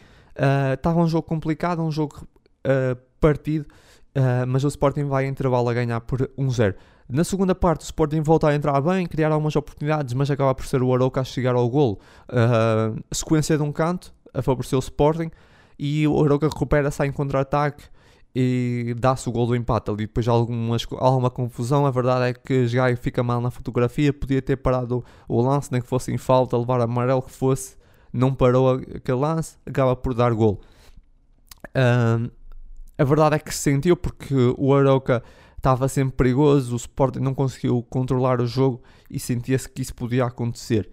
[0.74, 2.26] Estava um jogo complicado, um jogo
[3.20, 3.66] partido.
[4.48, 6.74] mas o Sporting vai em intervalo a ganhar por 1-0.
[7.08, 10.66] Na segunda parte, o Sporting volta a entrar bem, criar algumas oportunidades, mas acaba por
[10.66, 12.00] ser o Arouca a chegar ao golo.
[12.28, 15.30] Uh, sequência de um canto, a favorecer o Sporting,
[15.78, 17.84] e o Arouca recupera, sai em contra-ataque
[18.34, 19.88] e dá-se o gol do empate.
[19.88, 21.86] Ali depois algumas, alguma confusão.
[21.86, 25.80] A verdade é que Gaio fica mal na fotografia, podia ter parado o, lance, nem
[25.80, 27.76] que fosse em falta, levar amarelo que fosse,
[28.16, 30.60] não parou aquele lance, acaba por dar gol.
[31.68, 32.30] Uh,
[32.98, 35.22] a verdade é que se sentiu porque o Arouca
[35.56, 40.24] estava sempre perigoso, o Sporting não conseguiu controlar o jogo e sentia-se que isso podia
[40.24, 40.88] acontecer.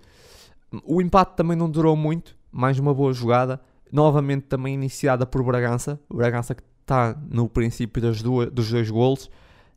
[0.84, 6.00] O empate também não durou muito, mais uma boa jogada, novamente também iniciada por Bragança,
[6.12, 9.30] Bragança que está no princípio das duas, dos dois golos,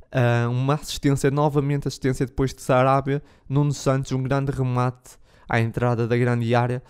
[0.07, 6.09] uh, uma assistência, novamente assistência depois de Sarabia, Nuno Santos, um grande remate à entrada
[6.09, 6.83] da grande área,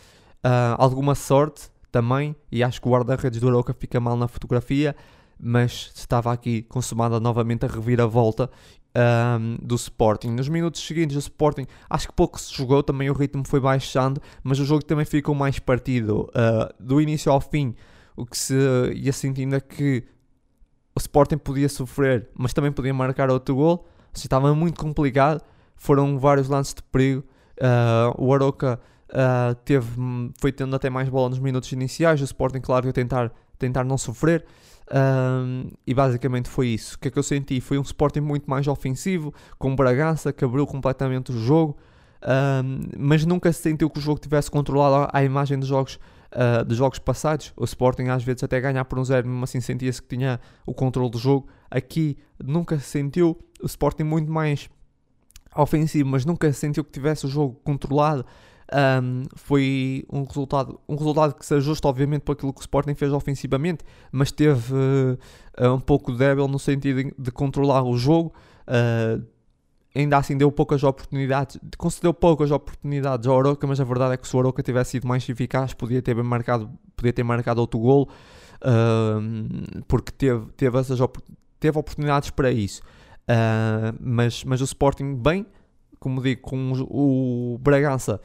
[0.45, 4.95] uh, alguma sorte também, e acho que o guarda-redes do Aroca fica mal na fotografia,
[5.39, 8.51] mas estava aqui consumada novamente a reviravolta
[8.97, 10.31] um, do Sporting.
[10.31, 14.21] Nos minutos seguintes, o Sporting acho que pouco se jogou, também o ritmo foi baixando,
[14.43, 16.31] mas o jogo também ficou mais partido.
[16.31, 17.75] Uh, do início ao fim,
[18.17, 18.55] o que se
[18.95, 20.05] ia sentindo é que
[20.95, 23.87] o Sporting podia sofrer, mas também podia marcar outro gol.
[24.15, 25.43] Estava muito complicado.
[25.77, 27.23] Foram vários lances de perigo.
[27.59, 29.89] Uh, o Aroca uh, teve,
[30.41, 32.21] foi tendo até mais bola nos minutos iniciais.
[32.21, 34.45] O Sporting, claro, ia tentar, tentar não sofrer.
[34.89, 36.95] Um, e basicamente foi isso.
[36.95, 37.61] O que é que eu senti?
[37.61, 41.77] Foi um Sporting muito mais ofensivo, com Bragança, que abriu completamente o jogo,
[42.23, 45.99] um, mas nunca se sentiu que o jogo tivesse controlado à imagem dos jogos,
[46.67, 47.53] dos jogos passados.
[47.57, 50.73] O Sporting às vezes até ganhar por um zero, mesmo assim sentia-se que tinha o
[50.73, 51.49] controle do jogo.
[51.69, 54.69] Aqui nunca se sentiu o Sporting muito mais
[55.57, 58.25] ofensivo, mas nunca se sentiu que tivesse o jogo controlado.
[58.73, 62.95] Um, foi um resultado, um resultado que se ajusta, obviamente, para aquilo que o Sporting
[62.95, 68.33] fez ofensivamente, mas teve uh, um pouco débil no sentido de controlar o jogo.
[68.67, 69.25] Uh,
[69.95, 74.27] ainda assim deu poucas oportunidades, concedeu poucas oportunidades ao Aroca, mas a verdade é que
[74.27, 78.09] se o Aroca tivesse sido mais eficaz, podia ter marcado, podia ter marcado outro gol,
[78.63, 80.99] uh, porque teve, teve, essas,
[81.61, 82.83] teve oportunidades para isso.
[83.29, 85.47] Uh, mas, mas o Sporting, bem,
[85.99, 88.21] como digo, com o Bragança,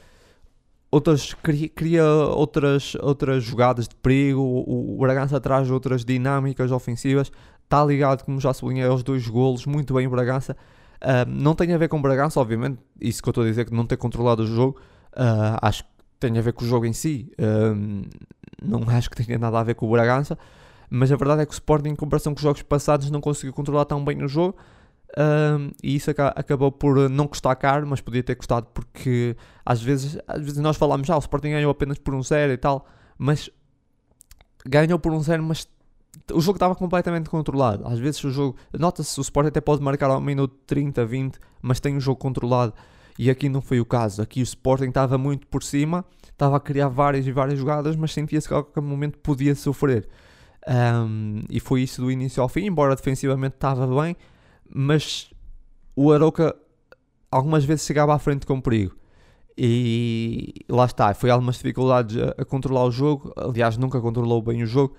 [0.91, 7.31] outras, cria, cria outras, outras jogadas de perigo, o, o Bragança traz outras dinâmicas ofensivas,
[7.63, 10.55] está ligado, como já sublinhei, aos dois golos, muito bem o Bragança.
[11.01, 13.73] Uh, não tem a ver com Bragança, obviamente, isso que eu estou a dizer, que
[13.73, 14.77] não ter controlado o jogo,
[15.13, 18.05] uh, acho que tem a ver com o jogo em si, uh,
[18.61, 20.37] não acho que tenha nada a ver com o Bragança,
[20.89, 23.53] mas a verdade é que o Sporting, em comparação com os jogos passados, não conseguiu
[23.53, 24.57] controlar tão bem o jogo,
[25.83, 30.39] e isso acabou por não custar caro, mas podia ter custado porque às vezes, às
[30.39, 32.85] vezes nós falamos, ah, o Sporting ganhou apenas por um zero e tal,
[33.17, 33.49] mas
[34.65, 35.67] ganhou por um zero, mas
[36.33, 37.87] o jogo estava completamente controlado.
[37.87, 38.57] Às vezes o jogo.
[38.77, 42.73] Nota-se, o Sport até pode marcar ao minuto 30, 20, mas tem o jogo controlado.
[43.17, 44.21] E aqui não foi o caso.
[44.21, 48.13] Aqui o Sporting estava muito por cima, estava a criar várias e várias jogadas, mas
[48.13, 50.07] sentia-se que a qualquer momento podia sofrer.
[50.67, 54.15] Um, e foi isso do início ao fim, embora defensivamente estava bem,
[54.73, 55.29] mas
[55.95, 56.55] o Aroca
[57.29, 58.95] algumas vezes chegava à frente com perigo.
[59.57, 63.33] E lá está, foi algumas dificuldades a, a controlar o jogo.
[63.35, 64.95] Aliás, nunca controlou bem o jogo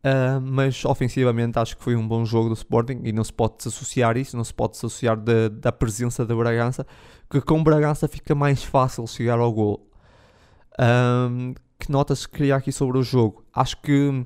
[0.00, 3.56] Uh, mas ofensivamente acho que foi um bom jogo do Sporting e não se pode
[3.66, 6.86] associar isso, não se pode associar da, da presença da Bragança,
[7.28, 9.86] que com Bragança fica mais fácil chegar ao gol.
[10.80, 13.44] Um, que notas queria aqui sobre o jogo?
[13.52, 14.24] Acho que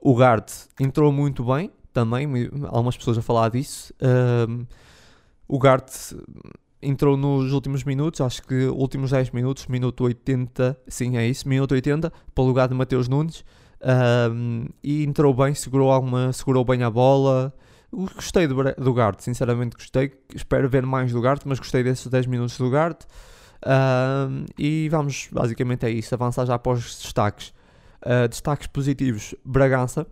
[0.00, 2.26] o Gard entrou muito bem, também,
[2.68, 3.92] algumas pessoas a falar disso.
[4.48, 4.66] Um,
[5.46, 5.84] o Gard
[6.82, 11.72] entrou nos últimos minutos, acho que últimos 10 minutos, minuto 80, sim é isso, minuto
[11.72, 13.44] 80, para o lugar de Mateus Nunes.
[14.30, 17.54] Um, e entrou bem, segurou, alguma, segurou bem a bola.
[17.92, 20.12] Gostei do, do Gart, sinceramente gostei.
[20.34, 23.04] Espero ver mais do Gart, mas gostei desses 10 minutos do Gart.
[23.64, 27.52] Um, e vamos, basicamente é isso, avançar já para os destaques.
[28.04, 30.06] Uh, destaques positivos: Bragança,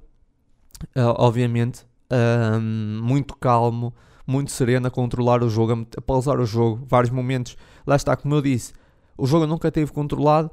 [0.97, 3.95] uh, obviamente, um, muito calmo,
[4.27, 7.57] muito sereno a controlar o jogo, a pausar o jogo, vários momentos.
[7.87, 8.73] Lá está, como eu disse,
[9.17, 10.51] o jogo nunca teve controlado.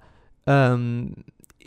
[0.48, 1.12] Um,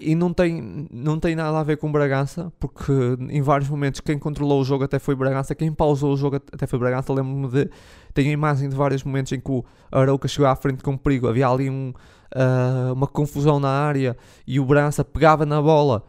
[0.01, 2.91] e não tem, não tem nada a ver com Bragança, porque
[3.29, 6.67] em vários momentos quem controlou o jogo até foi Bragança, quem pausou o jogo até
[6.67, 7.13] foi Bragança.
[7.13, 7.71] Lembro-me de.
[8.15, 11.29] Tenho a imagem de vários momentos em que o Arauca chegou à frente com perigo,
[11.29, 11.93] havia ali um,
[12.35, 16.03] uh, uma confusão na área e o Bragança pegava na bola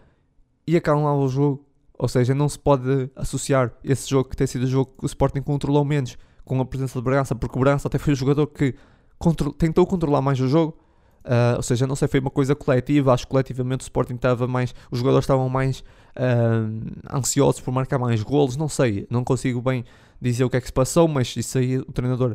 [0.66, 1.66] e acalmava o jogo.
[2.02, 5.08] Ou seja, não se pode associar esse jogo que tem sido o jogo que o
[5.08, 8.48] Sporting controlou menos com a presença de Bragança, porque o Bragança até foi o jogador
[8.48, 8.74] que
[9.20, 10.76] contro tentou controlar mais o jogo
[11.24, 13.14] Uh, ou seja, não sei, foi uma coisa coletiva.
[13.14, 14.74] Acho que coletivamente o Sporting estava mais.
[14.90, 15.82] Os jogadores estavam mais
[16.18, 18.58] uh, ansiosos por marcar mais golos.
[18.58, 19.86] Não sei, não consigo bem
[20.20, 22.32] dizer o que é que se passou, mas isso aí o treinador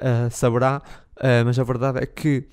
[0.00, 0.80] uh, saberá.
[1.44, 2.48] mas a verdade é que,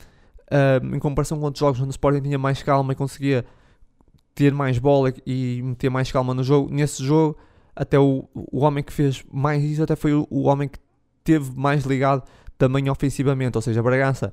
[0.93, 3.45] em comparação com outros jogos onde o Sporting tinha mais calma e conseguia
[4.37, 7.35] ter mais bola e meter mais calma no jogo, nesse jogo,
[7.75, 10.77] até o, o homem que fez mais isso até foi o, o homem que
[11.23, 12.23] teve mais ligado
[12.55, 13.57] também ofensivamente.
[13.57, 14.31] Ou seja, Bragança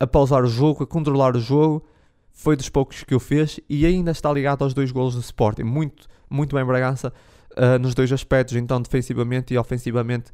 [0.00, 1.84] a pausar o jogo, a controlar o jogo.
[2.32, 5.64] Foi dos poucos que o fez e ainda está ligado aos dois golos do Sporting.
[5.64, 7.12] Muito, muito bem Bragança
[7.52, 10.30] uh, nos dois aspectos, então defensivamente e ofensivamente.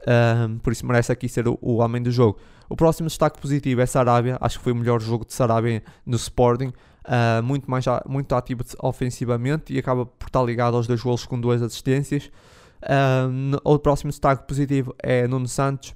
[0.00, 2.38] Uh, por isso merece aqui ser o, o, homem do jogo.
[2.70, 4.38] O próximo destaque positivo é Sarabia.
[4.40, 6.72] Acho que foi o melhor jogo de Sarabia no Sporting.
[7.06, 11.40] Uh, muito, mais, muito ativo ofensivamente e acaba por estar ligado aos dois golos com
[11.40, 12.30] duas assistências.
[13.62, 15.94] o próximo destaque positivo é Nuno Santos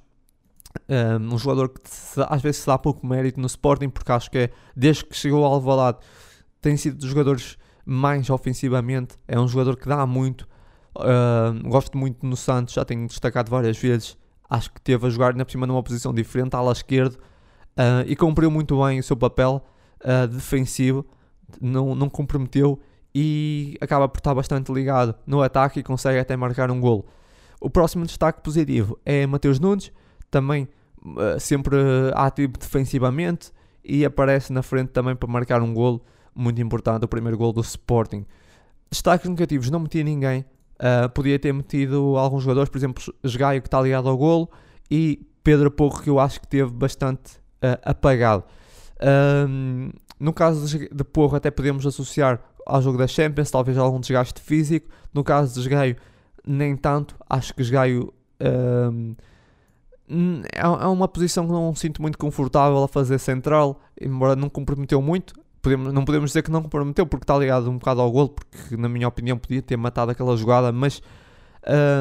[0.89, 4.29] um, um jogador que se, às vezes se dá pouco mérito no Sporting, porque acho
[4.29, 5.99] que é, desde que chegou ao Alvalade,
[6.61, 9.15] tem sido dos jogadores mais ofensivamente.
[9.27, 10.47] É um jogador que dá muito.
[10.95, 14.17] Uh, gosto muito no Santos, já tenho destacado várias vezes.
[14.49, 18.51] Acho que teve a jogar na cima numa posição diferente, ala esquerda, uh, e cumpriu
[18.51, 19.63] muito bem o seu papel
[20.03, 21.05] uh, defensivo.
[21.59, 22.79] Não, não comprometeu
[23.13, 27.05] e acaba por estar bastante ligado no ataque e consegue até marcar um golo.
[27.59, 29.91] O próximo destaque positivo é Mateus Nunes,
[30.29, 30.67] também
[31.03, 31.75] uh, sempre
[32.15, 33.51] ativo defensivamente
[33.83, 36.01] e aparece na frente também para marcar um golo
[36.33, 38.25] muito importante, o primeiro golo do Sporting.
[38.89, 40.45] Destaques negativos, não meti ninguém.
[40.79, 44.49] Uh, podia ter metido alguns jogadores, por exemplo, Esgaio que está ligado ao golo
[44.89, 48.43] e Pedro Porro que eu acho que teve bastante uh, apagado.
[49.01, 54.39] Uh, no caso de Porro até podemos associar ao jogo da Champions, talvez algum desgaste
[54.39, 54.87] físico.
[55.13, 55.95] No caso de Esgaio,
[56.45, 57.15] nem tanto.
[57.29, 58.13] Acho que Esgaio
[58.91, 59.15] hum,
[60.53, 65.01] é, é uma posição que não sinto muito confortável a fazer central, embora não comprometeu
[65.01, 65.33] muito.
[65.61, 68.75] Podemos, não podemos dizer que não comprometeu porque está ligado um bocado ao golo, porque
[68.75, 71.01] na minha opinião podia ter matado aquela jogada, mas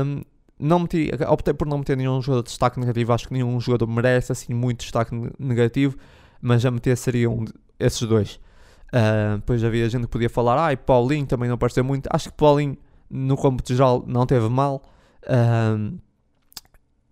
[0.05, 0.23] um,
[0.59, 3.13] não meti, optei por não meter nenhum jogador de destaque negativo.
[3.13, 5.97] Acho que nenhum jogador merece assim muito destaque negativo,
[6.41, 7.45] mas a meter seriam
[7.79, 8.41] esses dois.
[8.91, 12.09] Uh, depois havia gente que podia falar, ah, e Paulinho também não apareceu muito.
[12.13, 12.77] Acho que Paulinho
[13.09, 14.83] no cômputo geral não teve mal.
[15.25, 15.99] Uh,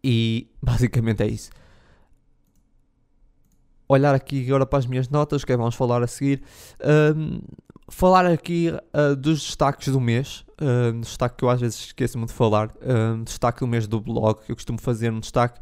[0.03, 1.51] e basicamente é isso.
[3.89, 6.43] Olhar aqui agora para as minhas notas, que é vamos falar a seguir.
[6.81, 7.43] Uh,
[7.91, 8.71] falar aqui
[9.19, 10.45] dos destaques do mês.
[10.61, 12.71] Uh, destaque que eu às vezes esqueço-me de falar.
[13.25, 15.59] Destaque do mês do blog, que eu costumo fazer um destaque.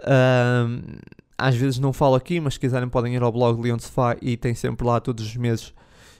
[0.00, 1.00] Uh,
[1.36, 4.36] às vezes não falo aqui, mas se quiserem podem ir ao blog Leon Sofá e
[4.36, 5.74] tem sempre lá todos os meses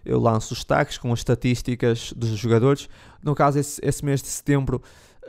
[0.05, 2.89] eu lanço os destaques com as estatísticas dos jogadores.
[3.23, 4.83] No caso, esse, esse mês de setembro,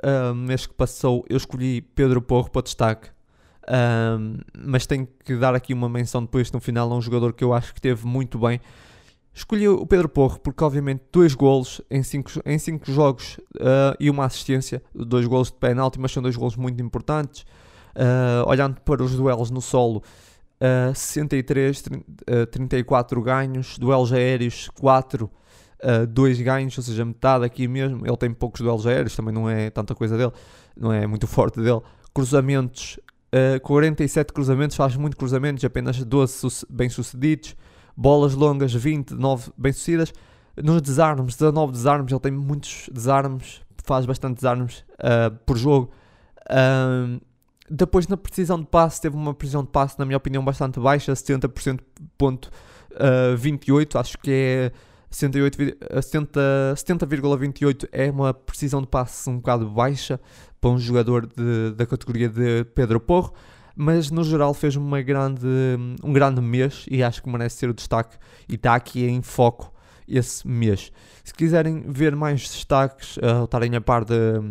[0.03, 3.09] uh, mês que passou, eu escolhi Pedro Porro para destaque.
[3.63, 7.43] Uh, mas tenho que dar aqui uma menção depois no final a um jogador que
[7.43, 8.59] eu acho que teve muito bem.
[9.33, 14.09] Escolhi o Pedro Porro porque, obviamente, dois golos em cinco, em cinco jogos uh, e
[14.09, 17.45] uma assistência, dois golos de penalti, mas são dois golos muito importantes.
[17.95, 20.01] Uh, olhando para os duelos no solo,
[20.59, 27.67] uh, 63, uh, 34 ganhos, duelos aéreos 4, uh, 2 ganhos, ou seja, metade aqui
[27.67, 28.05] mesmo.
[28.05, 30.31] Ele tem poucos duelos aéreos, também não é tanta coisa dele,
[30.75, 31.81] não é muito forte dele.
[32.13, 32.99] Cruzamentos,
[33.33, 37.55] uh, 47 cruzamentos, faz muito cruzamentos, apenas 12 bem-sucedidos.
[37.95, 40.13] Bolas longas, 20, 9 bem-sucedidas.
[40.63, 45.91] Nos desarmes, 19 desarmes, ele tem muitos desarmes, faz bastante desarmes uh, por jogo.
[47.69, 51.13] Depois na precisão de passe, teve uma precisão de passe, na minha opinião, bastante baixa,
[51.13, 54.71] 70.28, uh, acho que é
[55.11, 60.19] 70,28 70, é uma precisão de passe um bocado baixa
[60.59, 63.33] para um jogador de, da categoria de Pedro Porro,
[63.75, 65.47] mas no geral fez uma grande,
[66.03, 68.17] um grande mês e acho que merece ser o destaque
[68.49, 69.71] e está aqui em foco
[70.07, 70.91] esse mês.
[71.23, 74.41] Se quiserem ver mais destaques, uh, estarem a par de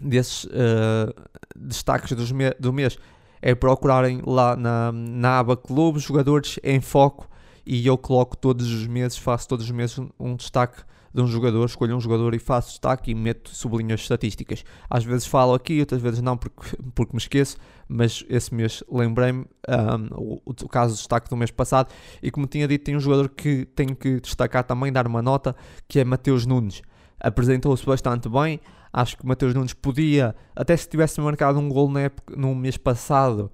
[0.00, 1.12] desses uh,
[1.56, 2.98] destaques me do mês
[3.40, 7.28] é procurarem lá na, na aba Clubes, jogadores em foco
[7.64, 10.82] e eu coloco todos os meses, faço todos os meses um, destaque
[11.12, 14.64] de um jogador, escolho um jogador e faço destaque e meto, sublinho as estatísticas.
[14.88, 17.56] Às vezes falo aqui, outras vezes não porque, porque me esqueço,
[17.88, 22.46] mas esse mês lembrei-me um, o, o, caso do destaque do mês passado e como
[22.46, 25.56] tinha dito, tem um jogador que tenho que destacar também, dar uma nota,
[25.88, 26.82] que é Mateus Nunes.
[27.18, 28.60] Apresentou-se bastante bem,
[28.92, 32.54] Acho que o Mateus Nunes podia, até se tivesse marcado um gol na época, no
[32.54, 33.50] mês passado,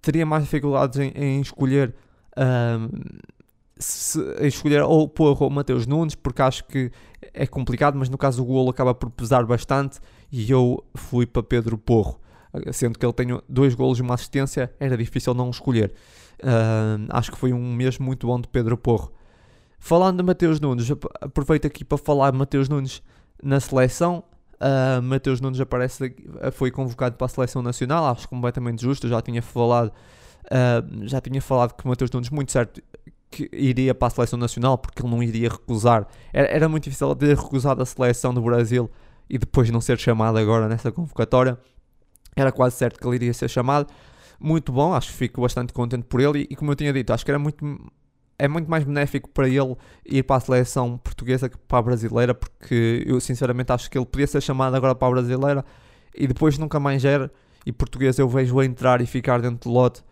[0.00, 1.94] teria mais dificuldades em, em escolher
[2.36, 2.88] um,
[3.78, 6.90] se, em escolher ou pôr o Mateus Nunes, porque acho que
[7.32, 9.98] é complicado, mas no caso o gol acaba por pesar bastante
[10.30, 12.20] e eu fui para Pedro Porro.
[12.72, 15.92] Sendo que ele tem dois golos e uma assistência, era difícil não escolher.
[16.38, 19.10] Uh, acho que foi um mês muito bom de Pedro Porro.
[19.78, 23.02] Falando de Mateus Nunes, aproveito aqui para falar de Mateus Nunes
[23.42, 24.22] na seleção.
[24.62, 26.14] Uh, Mateus Nunes aparece,
[26.52, 29.08] foi convocado para a seleção nacional, acho completamente justo.
[29.08, 32.80] Já tinha falado, uh, já tinha falado que Mateus Nunes, muito certo,
[33.28, 36.06] que iria para a seleção nacional porque ele não iria recusar.
[36.32, 38.88] Era, era muito difícil ter recusado a seleção do Brasil
[39.28, 41.58] e depois não ser chamado agora nessa convocatória.
[42.36, 43.88] Era quase certo que ele iria ser chamado.
[44.38, 46.42] Muito bom, acho que fico bastante contente por ele.
[46.42, 47.64] E, e como eu tinha dito, acho que era muito
[48.42, 52.34] é muito mais benéfico para ele ir para a seleção portuguesa que para a brasileira,
[52.34, 55.64] porque eu sinceramente acho que ele podia ser chamado agora para a brasileira
[56.12, 57.30] e depois nunca mais era.
[57.64, 60.02] E português eu vejo entrar e ficar dentro do lote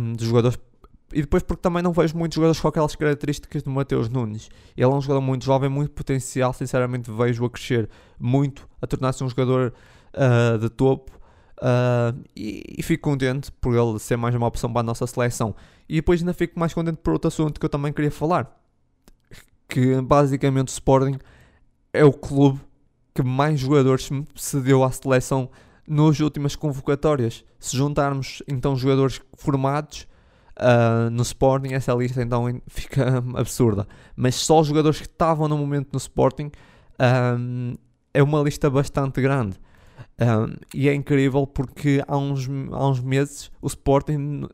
[0.00, 0.58] um, dos jogadores.
[1.12, 4.48] E depois porque também não vejo muitos jogadores com aquelas características do Mateus Nunes.
[4.74, 7.86] Ele é um jogador muito jovem, muito potencial, sinceramente vejo a crescer
[8.18, 9.74] muito, a tornar-se um jogador
[10.14, 11.12] uh, de topo.
[11.62, 15.54] Uh, e, e, fico contente por ele ser mais uma opção para a nossa seleção.
[15.88, 18.50] E depois ainda fico mais contente por outro assunto que eu também queria falar.
[19.68, 21.18] Que basicamente o Sporting
[21.92, 22.60] é o clube
[23.14, 25.50] que mais jogadores cedeu à seleção
[25.86, 27.44] nas últimas convocatórias.
[27.60, 30.08] Se juntarmos então jogadores formados
[30.58, 33.86] uh, no Sporting, essa lista então fica absurda.
[34.16, 36.50] Mas só jogadores que estavam no momento no Sporting
[36.98, 37.78] uh,
[38.12, 39.60] é uma lista bastante grande.
[40.20, 44.46] Um, e é incrível porque há uns, há uns meses o Sporting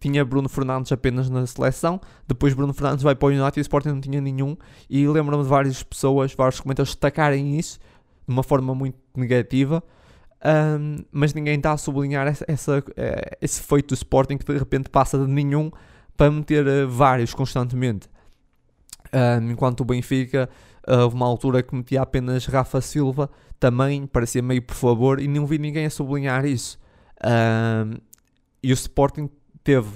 [0.00, 3.62] tinha Bruno Fernandes apenas na seleção, depois Bruno Fernandes vai para o United e o
[3.62, 4.56] Sporting não tinha nenhum.
[4.88, 7.78] E lembro-me de várias pessoas, vários comentários destacarem isso
[8.26, 9.82] de uma forma muito negativa.
[10.44, 14.56] Um, mas ninguém está a sublinhar essa, essa, eh, esse feito do Sporting que de
[14.56, 15.68] repente passa de nenhum
[16.16, 18.08] para meter uh, vários constantemente.
[19.12, 20.48] Um, enquanto o Benfica
[20.86, 25.46] houve uma altura que metia apenas Rafa Silva também parecia meio por favor e não
[25.46, 26.78] vi ninguém a sublinhar isso.
[27.24, 27.98] Um,
[28.62, 29.28] e o Sporting
[29.62, 29.90] teve,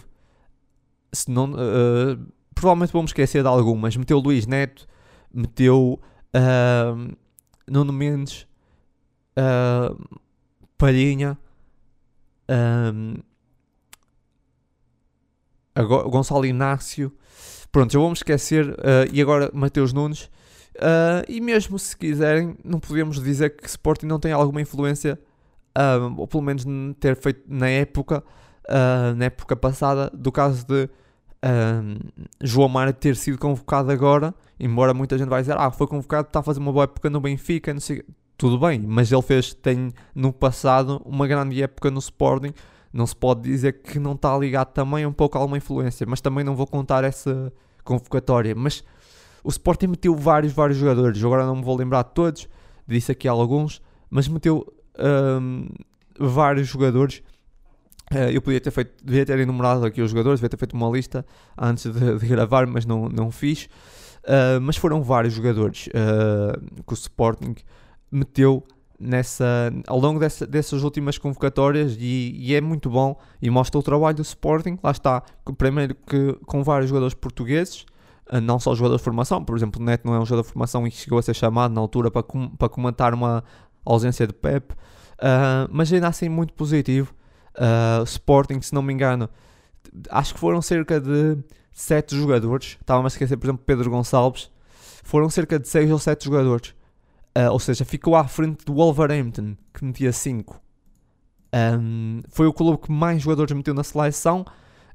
[1.13, 4.87] se não, uh, provavelmente vamos esquecer de algumas, meteu Luís Neto,
[5.33, 6.01] meteu
[6.35, 7.17] uh,
[7.69, 8.47] Nuno Mendes,
[9.37, 10.19] uh,
[10.77, 11.39] Palhinha,
[15.75, 17.13] Gonçalo Inácio,
[17.71, 20.31] pronto, já vamos esquecer, uh, e agora Mateus Nunes,
[20.77, 25.19] uh, e mesmo se quiserem, não podemos dizer que Sporting não tem alguma influência,
[26.17, 26.65] ou pelo menos
[27.01, 28.23] ter feito na época,
[29.17, 30.87] na época passada, do caso de
[32.43, 36.41] João Mário ter sido convocado agora, embora muita gente vai dizer, ah, foi convocado, está
[36.41, 38.05] a fazer uma boa época no Benfica, não sei,
[38.37, 42.53] tudo bem, mas ele fez, tem no passado uma grande época no Sporting,
[42.93, 46.21] não se pode dizer que não está ligado também um pouco a alguma influência, mas
[46.21, 47.51] também não vou contar essa
[47.83, 48.85] convocatória, mas
[49.43, 52.49] o Sporting meteu vários, vários jogadores, agora não me vou lembrar de todos,
[52.87, 53.81] disse aqui alguns,
[54.11, 54.67] mas meteu
[54.99, 55.69] um,
[56.19, 57.23] vários jogadores
[58.13, 60.91] Uh, eu podia ter feito, devia ter enumerado aqui os jogadores, devia ter feito uma
[60.91, 61.25] lista
[61.57, 63.65] antes de, de gravar, mas não, não fiz.
[64.25, 67.55] Uh, mas foram vários jogadores uh, que o Sporting
[68.11, 68.63] meteu
[69.01, 73.83] nessa, ao longo dessa, dessas últimas convocatórias e, e, é muito bom e mostra o
[73.83, 74.79] trabalho do Sporting.
[74.83, 75.23] Lá está,
[75.57, 77.87] primeiro que com vários jogadores portugueses,
[78.41, 80.87] não só jogadores de formação, por exemplo, o Neto não é um jogador de formação
[80.87, 83.45] e chegou a ser chamado na altura para, com, para comentar uma
[83.85, 84.75] ausência de Pep,
[85.71, 87.15] mas ainda assim muito positivo
[87.55, 89.29] Uh, Sporting, se não me engano,
[90.11, 91.39] acho que foram cerca de
[91.73, 92.79] 7 jogadores.
[92.81, 94.51] Estava-me a esquecer, por exemplo, Pedro Gonçalves.
[95.05, 96.71] Foram cerca de 6 ou 7 jogadores.
[97.37, 100.61] Uh, ou seja, ficou à frente do Wolverhampton, que metia 5.
[101.55, 104.45] Um, foi o clube que mais jogadores meteu na seleção.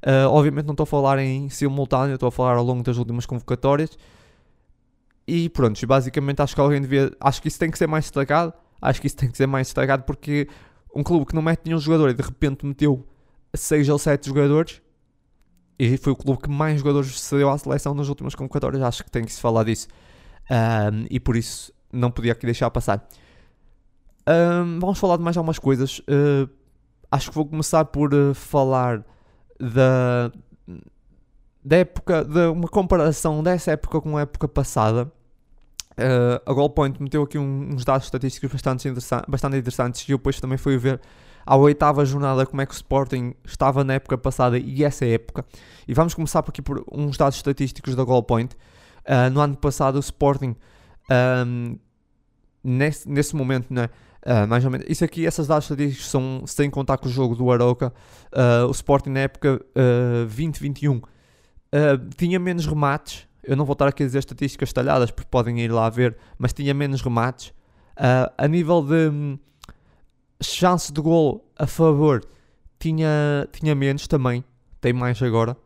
[0.06, 3.26] Uh, obviamente não estou a falar em simultâneo, estou a falar ao longo das últimas
[3.26, 3.98] convocatórias.
[5.26, 7.12] E pronto, basicamente acho que alguém devia.
[7.20, 8.52] Acho que isso tem que ser mais destacado.
[8.80, 10.48] Acho que isso tem que ser mais destacado porque
[10.94, 13.06] um clube que não mete nenhum jogador e de repente meteu
[13.54, 14.80] 6 ou 7 jogadores
[15.78, 18.82] e foi o clube que mais jogadores cedeu à seleção nas últimas convocatórias.
[18.82, 19.86] Acho que tem que se falar disso
[20.50, 23.06] um, e por isso não podia aqui deixar passar.
[24.26, 26.00] Um, vamos falar de mais algumas coisas.
[26.00, 26.48] Uh,
[27.10, 29.04] acho que vou começar por uh, falar
[29.58, 30.32] da,
[31.64, 35.10] da época, de uma comparação dessa época com a época passada.
[35.98, 38.88] Uh, a Goalpoint meteu aqui um, uns dados estatísticos bastante,
[39.26, 41.00] bastante interessantes e eu depois também fui ver
[41.44, 45.44] à oitava jornada como é que o Sporting estava na época passada e essa época.
[45.88, 48.54] E vamos começar por aqui por uns dados estatísticos da Goalpoint.
[49.04, 50.54] Uh, no ano passado o Sporting,
[51.46, 51.78] um,
[52.62, 53.88] nesse, nesse momento, né,
[54.28, 57.34] uh, mais ou menos, isso aqui, esses dados estatísticos são sem contar com o jogo
[57.34, 57.92] do Aroca,
[58.68, 59.60] o Sporting na época
[60.28, 61.00] 2021
[62.16, 65.72] tinha menos remates eu não vou estar aqui a dizer estatísticas talhadas porque podem ir
[65.72, 67.48] lá ver, mas tinha menos remates.
[67.96, 69.38] Uh, a nível de um,
[70.38, 72.22] chance de gol a favor,
[72.78, 74.44] tinha, tinha menos também,
[74.82, 75.56] tem mais agora.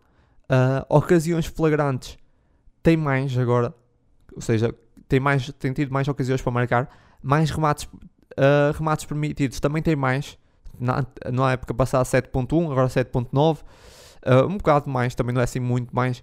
[0.45, 2.17] Uh, ocasiões flagrantes,
[2.85, 3.75] tem mais agora,
[4.33, 4.73] ou seja,
[5.09, 6.89] tem, mais, tem tido mais ocasiões para marcar.
[7.21, 7.89] Mais remates,
[8.33, 10.39] uh, remates permitidos também tem mais.
[10.79, 13.59] Na, na época passada 7.1, agora 7.9.
[14.25, 16.23] Uh, um bocado mais, também não é assim muito mais.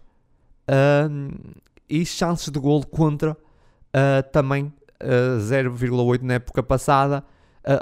[0.70, 1.56] Uh,
[1.90, 7.24] e chances de gol contra uh, também uh, 0,8 na época passada.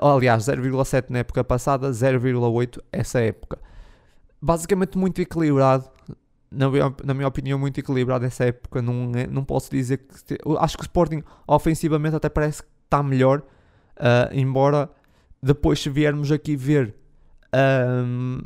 [0.01, 3.59] Aliás, 0,7 na época passada, 0,8 essa época.
[4.41, 5.89] Basicamente muito equilibrado.
[6.51, 8.82] Na minha, na minha opinião, muito equilibrado essa época.
[8.82, 10.38] Não, é, não posso dizer que.
[10.59, 13.43] Acho que o Sporting ofensivamente até parece que está melhor.
[13.97, 14.89] Uh, embora
[15.41, 16.95] depois, se viermos aqui ver
[17.53, 18.41] um,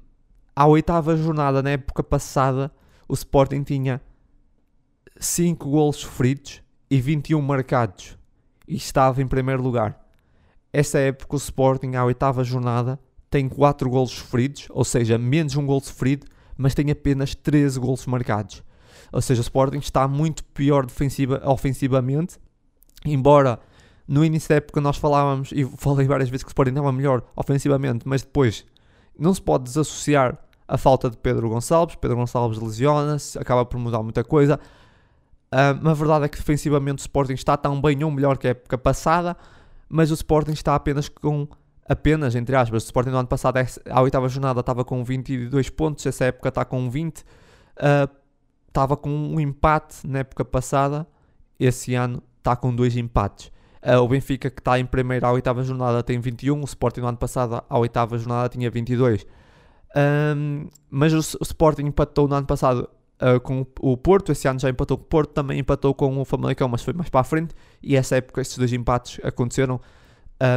[0.56, 2.72] a oitava jornada na época passada,
[3.08, 4.02] o Sporting tinha
[5.18, 8.18] 5 golos sofridos e 21 marcados
[8.68, 10.00] e estava em primeiro lugar.
[10.74, 13.00] Essa época o Sporting, à oitava jornada,
[13.30, 16.28] tem 4 golos sofridos, ou seja, menos um gol sofrido,
[16.58, 18.64] mas tem apenas 13 golos marcados.
[19.12, 22.38] Ou seja, o Sporting está muito pior defensiva, ofensivamente,
[23.06, 23.60] embora
[24.12, 27.24] no início da época nós falávamos, e falei várias vezes que o Sporting estava melhor
[27.34, 28.66] ofensivamente, mas depois
[29.18, 30.38] não se pode desassociar
[30.68, 31.96] a falta de Pedro Gonçalves.
[31.96, 34.60] Pedro Gonçalves lesiona-se, acaba por mudar muita coisa.
[35.50, 38.50] Uh, a verdade é que defensivamente o Sporting está tão bem ou melhor que a
[38.50, 39.38] época passada,
[39.88, 41.48] mas o Sporting está apenas com,
[41.88, 43.60] apenas entre aspas, o Sporting no ano passado,
[43.90, 47.24] a oitava jornada estava com 22 pontos, essa época está com 20, uh,
[47.78, 48.10] ah,
[48.68, 51.08] estava com um empate na época passada,
[51.58, 53.52] esse ano está com dois empates.
[53.84, 57.08] Uh, o Benfica que está em primeira à oitava jornada tem 21, o Sporting no
[57.08, 59.26] ano passado à oitava jornada tinha 22.
[59.96, 62.88] Um, mas o, o Sporting empatou no ano passado
[63.22, 64.32] uh, com o Porto.
[64.32, 67.10] Esse ano já empatou com o Porto, também empatou com o Famalicão, mas foi mais
[67.10, 67.56] para a frente.
[67.82, 69.80] E essa época, esses dois empates aconteceram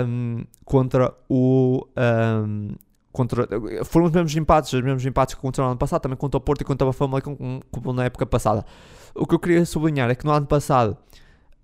[0.07, 1.87] um, contra o,
[2.47, 2.69] um,
[3.13, 3.47] contra,
[3.85, 6.41] foram os mesmos empates, os mesmos empates que contra o ano passado, também contra o
[6.41, 8.65] Porto e contra o Famalicão como, como na época passada.
[9.15, 10.97] O que eu queria sublinhar é que no ano passado,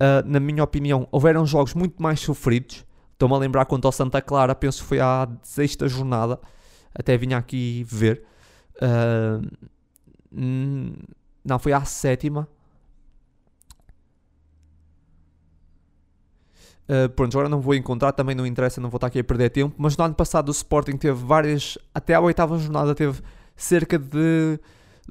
[0.01, 2.83] uh, na minha opinião, houveram jogos muito mais sofridos.
[3.13, 6.39] Estou-me a lembrar quanto ao Santa Clara, penso que foi à sexta jornada,
[6.93, 8.23] até vinha aqui ver.
[8.77, 9.47] Uh,
[11.45, 12.47] não, foi à sétima.
[16.89, 19.51] Uh, pronto, agora não vou encontrar, também não interessa, não vou estar aqui a perder
[19.51, 19.75] tempo.
[19.77, 23.21] Mas no ano passado o Sporting teve várias, até a oitava jornada, teve
[23.55, 24.59] cerca de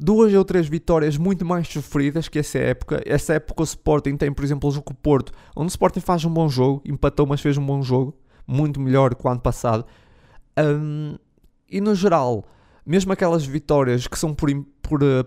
[0.00, 3.02] duas ou três vitórias muito mais sofridas que essa época.
[3.04, 6.00] Essa época o Sporting tem, por exemplo, o jogo com o Porto, onde o Sporting
[6.00, 8.14] faz um bom jogo, empatou, mas fez um bom jogo,
[8.46, 9.84] muito melhor que o ano passado.
[10.58, 11.16] Um,
[11.70, 12.44] e no geral,
[12.84, 14.50] mesmo aquelas vitórias que são por,
[14.82, 15.24] por uh,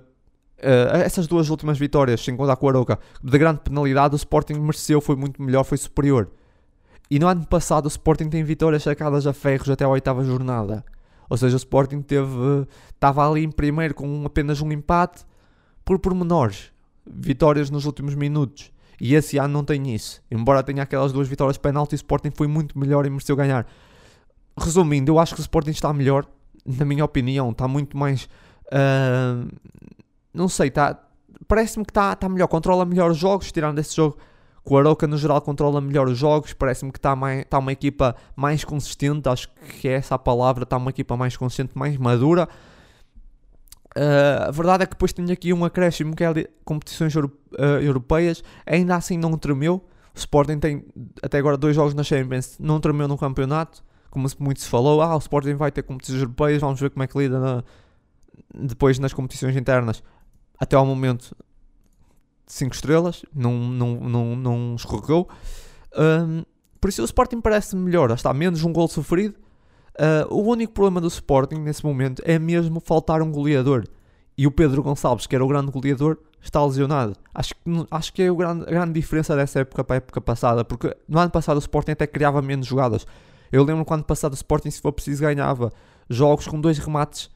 [1.03, 4.99] essas duas últimas vitórias, sem contar com o Aroca, de grande penalidade, o Sporting mereceu,
[4.99, 6.31] foi muito melhor, foi superior.
[7.11, 10.83] E no ano passado o Sporting tem vitórias sacadas a ferros até a oitava jornada.
[11.29, 15.25] Ou seja, o Sporting teve, estava ali em primeiro com apenas um empate
[15.83, 16.71] por pormenores.
[17.05, 18.71] Vitórias nos últimos minutos.
[18.99, 20.21] E esse ano não tem isso.
[20.31, 23.67] Embora tenha aquelas duas vitórias penalti, o Sporting foi muito melhor e mereceu ganhar.
[24.57, 26.25] Resumindo, eu acho que o Sporting está melhor,
[26.65, 28.29] na minha opinião, está muito mais.
[28.67, 29.49] Uh,
[30.33, 30.97] não sei, está,
[31.47, 34.17] parece-me que está, está melhor, controla melhor os jogos, tirando esse jogo
[34.65, 38.63] o Aroca no geral controla melhor os jogos, parece-me que está, está uma equipa mais
[38.63, 39.49] consistente, acho
[39.81, 42.47] que é essa a palavra, está uma equipa mais consistente, mais madura.
[43.95, 47.81] Uh, a verdade é que depois tenho aqui um acréscimo que é competições euro, uh,
[47.81, 49.83] europeias, ainda assim não tremeu.
[50.15, 50.85] O Sporting tem
[51.21, 55.01] até agora dois jogos na Champions, não tremeu no campeonato, como muito se falou.
[55.01, 57.63] Ah, o Sporting vai ter competições europeias, vamos ver como é que lida na,
[58.53, 60.01] depois nas competições internas.
[60.57, 61.35] Até ao momento
[62.45, 65.29] 5 estrelas, não, não, não, não escorregou.
[65.95, 66.43] Um,
[66.79, 69.35] por isso o Sporting parece melhor, está menos um gol sofrido.
[69.93, 73.85] Uh, o único problema do Sporting nesse momento é mesmo faltar um goleador.
[74.37, 77.15] E o Pedro Gonçalves, que era o grande goleador, está lesionado.
[77.33, 80.19] Acho que, acho que é a grande, a grande diferença dessa época para a época
[80.19, 83.05] passada, porque no ano passado o Sporting até criava menos jogadas.
[83.51, 85.71] Eu lembro quando passado o Sporting, se for preciso, ganhava
[86.09, 87.29] jogos com dois remates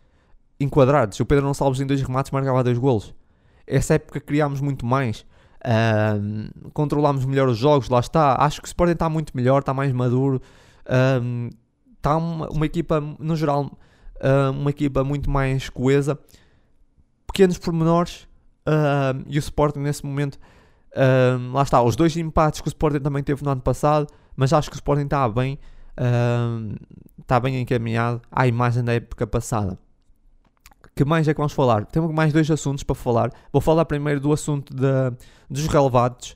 [0.60, 1.20] enquadrados.
[1.20, 3.14] O Pedro Gonçalves em dois remates marcava dois golos.
[3.68, 5.26] Essa época criámos muito mais.
[6.74, 8.38] Controlámos melhor os jogos, lá está.
[8.40, 10.42] Acho que o Sporting está muito melhor, está mais maduro.
[11.98, 13.78] Está uma, uma, equipa, no geral,
[14.56, 16.18] uma equipa muito mais coesa.
[17.28, 18.28] Pequenos pormenores.
[19.28, 20.40] e o Sporting nesse momento,
[21.54, 21.82] lá está.
[21.82, 24.08] Os dois empates que o Sporting também teve no ano passado.
[24.36, 25.60] Mas acho que o Sporting está bem.
[27.20, 29.78] está bem encaminhado à imagem da época passada
[30.98, 31.86] que mais é que vamos falar?
[31.86, 33.32] Temos mais dois assuntos para falar.
[33.52, 35.16] Vou falar primeiro do assunto de,
[35.50, 36.36] dos relevados.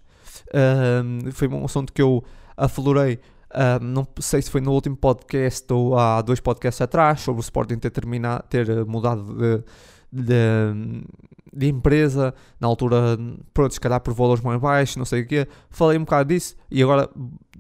[0.54, 2.24] Um, foi um assunto que eu
[2.56, 3.20] aflorei,
[3.82, 7.44] um, não sei se foi no último podcast ou há dois podcasts atrás, sobre o
[7.44, 9.64] Sporting ter, terminado, ter mudado de,
[10.12, 11.04] de,
[11.54, 13.18] de, empresa, na altura,
[13.54, 15.48] pronto, se calhar por valores mais baixos, não sei o quê.
[15.70, 17.10] Falei um bocado disso e agora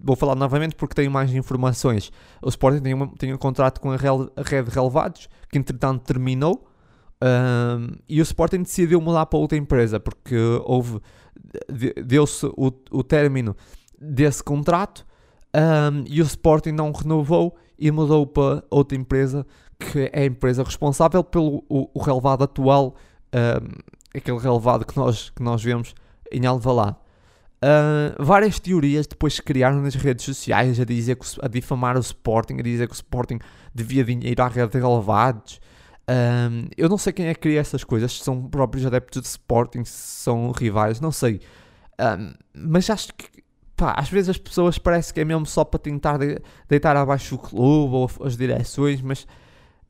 [0.03, 2.11] vou falar novamente porque tenho mais informações.
[2.41, 6.67] O Sporting tem, uma, um contrato com a, Real, a Rede Relevados, que entretanto terminou.
[7.23, 10.99] Um, e o Sporting decidiu mudar para outra empresa porque houve
[12.03, 13.55] deu-se o, o término
[13.99, 15.05] desse contrato
[15.55, 19.45] um, e o Sporting não renovou e mudou para outra empresa
[19.77, 22.95] que é a empresa responsável pelo o, o relevado atual,
[23.33, 23.67] um,
[24.15, 25.95] aquele relevado que nós, que nós vemos
[26.31, 26.97] em Alvalade.
[27.63, 31.99] Uh, várias teorias depois se criaram nas redes sociais a dizer que, a difamar o
[31.99, 33.39] Sporting, a dizer que o Sporting
[33.73, 35.59] devia dinheiro à rede de relevados,
[36.11, 39.27] um, eu não sei quem é que cria essas coisas, se são próprios adeptos de
[39.27, 41.39] Sporting, se são rivais, não sei.
[41.99, 43.43] Um, mas acho que,
[43.77, 47.35] pá, às vezes as pessoas parece que é mesmo só para tentar de, deitar abaixo
[47.35, 49.25] o clube ou as direções, mas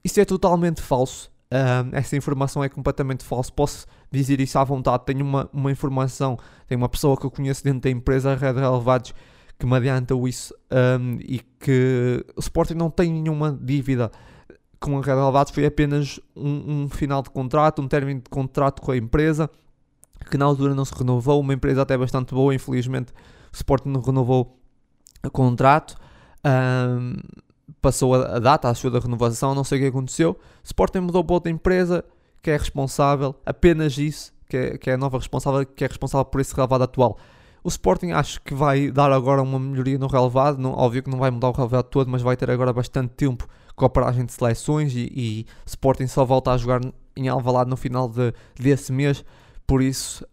[0.03, 1.31] isso é totalmente falso.
[1.51, 3.51] Um, essa informação é completamente falsa.
[3.51, 5.03] Posso dizer isso à vontade.
[5.05, 9.13] Tenho uma, uma informação, tenho uma pessoa que eu conheço dentro da empresa Red Relevados
[9.59, 14.11] que me adianta isso um, e que o Sporting não tem nenhuma dívida
[14.81, 18.91] com a Red foi apenas um, um, final de contrato, um término de contrato com
[18.91, 19.49] a empresa,
[20.29, 23.13] que na altura não se renovou, uma empresa até bastante boa, infelizmente
[23.53, 24.57] o Sporting não renovou
[25.23, 25.95] o contrato,
[26.43, 27.15] um,
[27.79, 31.35] passou a, data, a da renovação, não sei o que aconteceu, o Sporting mudou para
[31.35, 32.03] outra empresa
[32.41, 36.25] que é responsável, apenas isso, que é, que é a nova responsável, que é responsável
[36.25, 37.19] por esse relevado atual.
[37.63, 41.19] O Sporting acho que vai dar agora uma melhoria no relevado, não, óbvio que não
[41.19, 43.47] vai mudar o relevado todo, mas vai ter agora bastante tempo
[43.89, 46.81] paragem de seleções e, e Sporting só volta a jogar
[47.15, 49.23] em Alvalade no final de, desse mês,
[49.67, 50.25] por isso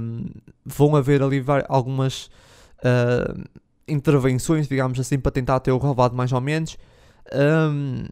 [0.00, 0.26] um,
[0.64, 2.30] vão haver ali algumas
[2.78, 3.42] uh,
[3.86, 6.76] intervenções, digamos assim, para tentar ter o relevado mais ou menos.
[7.32, 8.06] Um,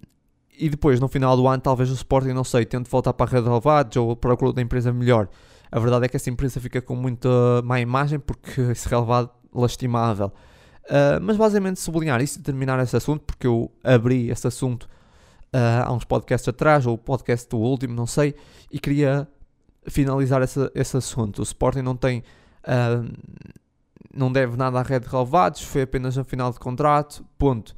[0.59, 3.28] e depois, no final do ano, talvez o Sporting, não sei, tente voltar para a
[3.30, 5.28] rede de renovados ou procura outra empresa melhor.
[5.70, 7.28] A verdade é que essa empresa fica com muita
[7.62, 10.32] má imagem porque esse relevado lastimável.
[10.89, 14.84] Uh, mas basicamente sublinhar isso e terminar esse assunto, porque eu abri esse assunto
[15.53, 18.34] uh, há uns podcasts atrás, ou o podcast do último, não sei,
[18.72, 19.28] e queria
[19.86, 21.41] finalizar esse, esse assunto.
[21.41, 22.22] O Sporting não tem.
[22.64, 23.07] Uh,
[24.14, 27.76] não deve nada à rede de relevados, foi apenas um final de contrato, ponto.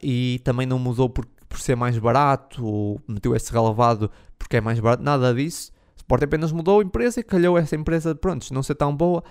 [0.00, 4.60] e também não mudou por, por ser mais barato, ou meteu esse relevado porque é
[4.60, 5.72] mais barato, nada disso.
[5.96, 9.24] O Sporting apenas mudou a empresa e calhou essa empresa, pronto, não ser tão boa,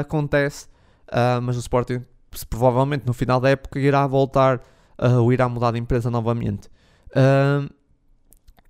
[0.00, 0.66] acontece
[1.14, 2.02] Uh, mas o Sporting
[2.50, 4.60] provavelmente no final da época irá voltar
[4.98, 6.68] uh, ou irá mudar de empresa novamente.
[7.10, 7.72] Uh,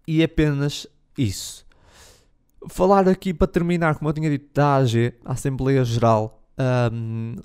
[0.07, 0.87] e apenas
[1.17, 1.65] isso.
[2.69, 6.43] Falar aqui para terminar, como eu tinha dito, da AG, a Assembleia Geral.
[6.93, 7.37] Um,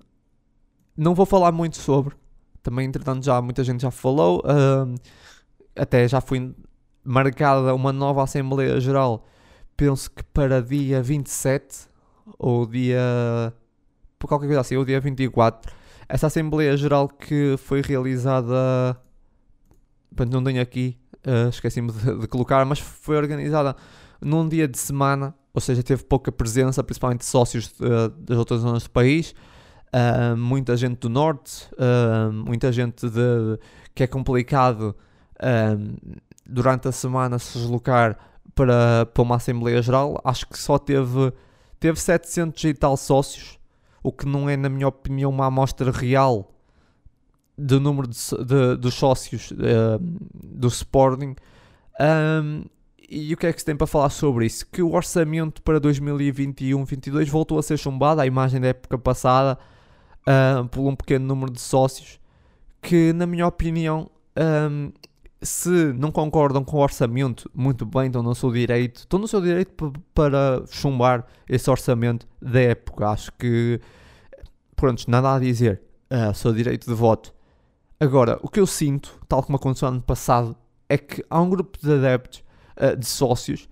[0.95, 2.15] não vou falar muito sobre.
[2.61, 4.43] Também, entretanto, já muita gente já falou.
[4.45, 4.95] Um,
[5.75, 6.53] até já foi
[7.03, 9.25] marcada uma nova Assembleia Geral.
[9.75, 11.87] Penso que para dia 27
[12.37, 13.53] ou dia
[14.19, 15.71] por qualquer coisa assim, o dia 24,
[16.07, 18.95] essa Assembleia Geral que foi realizada,
[20.29, 23.75] não tenho aqui, uh, esqueci-me de, de, colocar, mas foi organizada
[24.21, 27.75] num dia de semana, ou seja, teve pouca presença, principalmente sócios de,
[28.19, 29.33] das outras zonas do país,
[29.93, 31.69] uh, muita gente do Norte,
[32.33, 33.59] muita gente de,
[33.95, 34.95] que é complicado
[36.45, 38.17] durante a semana se deslocar
[38.53, 41.31] para, para uma Assembleia Geral, acho que só teve,
[41.79, 43.58] teve 700 e tal sócios,
[44.03, 46.51] o que não é, na minha opinião, uma amostra real
[47.57, 49.99] do número de, de, dos sócios uh,
[50.33, 51.35] do Sporting.
[51.99, 52.63] Um,
[53.09, 54.65] e o que é que se tem para falar sobre isso?
[54.71, 59.59] Que o orçamento para 2021-22 voltou a ser chumbado, a imagem da época passada,
[60.21, 62.19] uh, por um pequeno número de sócios,
[62.81, 64.91] que, na minha opinião, um,
[65.41, 69.41] se não concordam com o orçamento, muito bem, estão no seu direito, estão no seu
[69.41, 73.09] direito para chumbar esse orçamento da época.
[73.09, 73.79] Acho que,
[74.75, 75.81] pronto, nada a dizer,
[76.11, 77.33] uh, seu direito de voto.
[77.99, 80.55] Agora, o que eu sinto, tal como aconteceu ano passado,
[80.89, 82.43] é que há um grupo de adeptos,
[82.75, 83.69] uh, de sócios,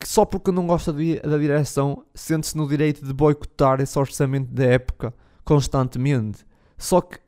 [0.00, 4.64] que só porque não gosta da direção sente-se no direito de boicotar esse orçamento da
[4.64, 5.12] época
[5.44, 6.46] constantemente.
[6.76, 7.18] Só que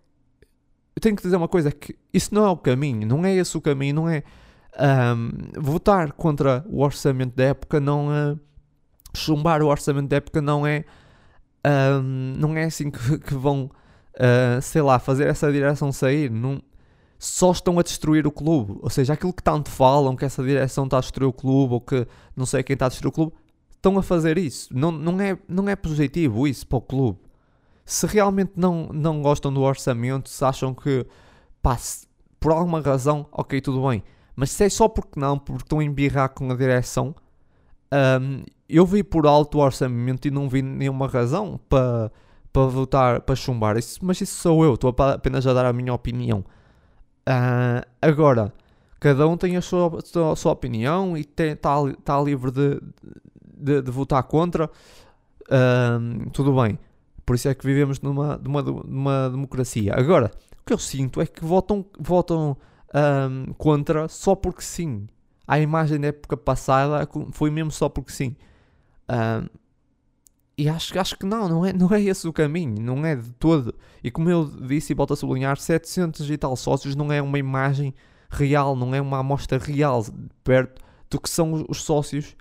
[0.99, 3.57] eu tenho que dizer uma coisa: que isso não é o caminho, não é esse
[3.57, 4.25] o caminho, não é
[5.15, 8.37] um, votar contra o orçamento da época, não é
[9.15, 10.85] chumbar o orçamento da época, não é,
[11.65, 13.71] um, não é assim que, que vão,
[14.15, 16.33] uh, sei lá, fazer essa direção sair.
[16.33, 16.61] Não,
[17.17, 18.79] só estão a destruir o clube.
[18.83, 21.81] Ou seja, aquilo que tanto falam, que essa direção está a destruir o clube, ou
[21.81, 23.33] que não sei quem está a destruir o clube,
[23.71, 24.69] estão a fazer isso.
[24.77, 27.28] Não, não, é, não é positivo isso para o clube
[27.89, 31.07] se realmente não, não gostam do orçamento, se acham que,
[31.63, 32.07] pá, se,
[32.39, 34.03] por alguma razão, ok, tudo bem.
[34.37, 37.15] Mas se é só porque não, porque estão a embirrar com a direção,
[38.21, 42.13] um, eu vi por alto o orçamento e não vi nenhuma razão para
[42.53, 43.77] para votar, para chumbar.
[43.79, 46.41] Isso, mas isso sou eu, estou apenas a dar a minha opinião.
[47.29, 48.53] Uh, agora,
[49.01, 49.99] cada um tem a sua,
[50.33, 52.81] a sua opinião e está tá livre de,
[53.57, 54.71] de, de, votar contra.
[55.45, 56.79] Uh, tudo bem.
[57.29, 59.93] Por isso é que vivemos numa, numa, numa democracia.
[59.95, 60.31] Agora,
[60.63, 62.57] o que eu sinto é que votam, votam
[62.95, 65.07] um, contra só porque sim.
[65.47, 68.35] A imagem da época passada foi mesmo só porque sim.
[69.11, 69.47] Um,
[70.57, 73.31] e acho, acho que não, não é, não é esse o caminho, não é de
[73.35, 73.75] todo.
[74.03, 77.39] E como eu disse e volto a sublinhar, 700 e tal sócios não é uma
[77.39, 77.95] imagem
[78.31, 80.03] real, não é uma amostra real
[80.43, 82.35] perto do que são os sócios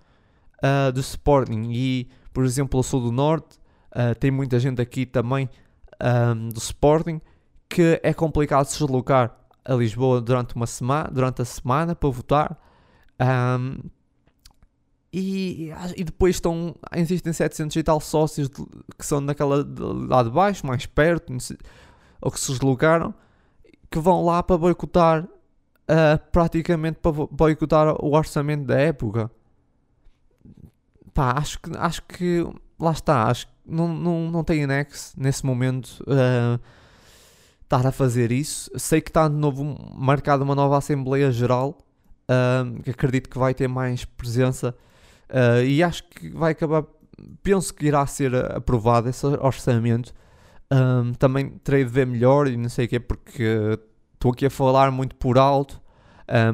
[0.63, 1.71] uh, do Sporting.
[1.73, 3.59] E, por exemplo, eu sou do Norte,
[3.91, 5.49] Uh, tem muita gente aqui também
[6.01, 7.21] um, do Sporting
[7.69, 9.35] que é complicado se deslocar
[9.65, 12.57] a Lisboa durante uma semana, durante a semana para votar.
[13.19, 13.89] Um,
[15.11, 18.65] e, e depois estão, existem 700 e tal sócios de,
[18.97, 21.35] que são daquela de, lá de baixo, mais perto,
[22.21, 23.13] ou que se deslocaram,
[23.89, 29.31] que vão lá para boicotar, uh, praticamente para boicotar o orçamento da época.
[31.13, 32.45] Pá, acho que, acho que
[32.79, 36.59] lá está, acho que não, não, não tem anexo nesse momento uh,
[37.63, 38.71] estar a fazer isso.
[38.77, 39.63] Sei que está de novo
[39.95, 41.77] marcada uma nova Assembleia Geral,
[42.29, 44.75] uh, que acredito que vai ter mais presença
[45.29, 46.85] uh, e acho que vai acabar.
[47.41, 50.13] Penso que irá ser aprovado esse orçamento.
[51.17, 53.79] também terei de ver melhor e não sei o quê, porque
[54.13, 55.81] estou aqui a falar muito por alto.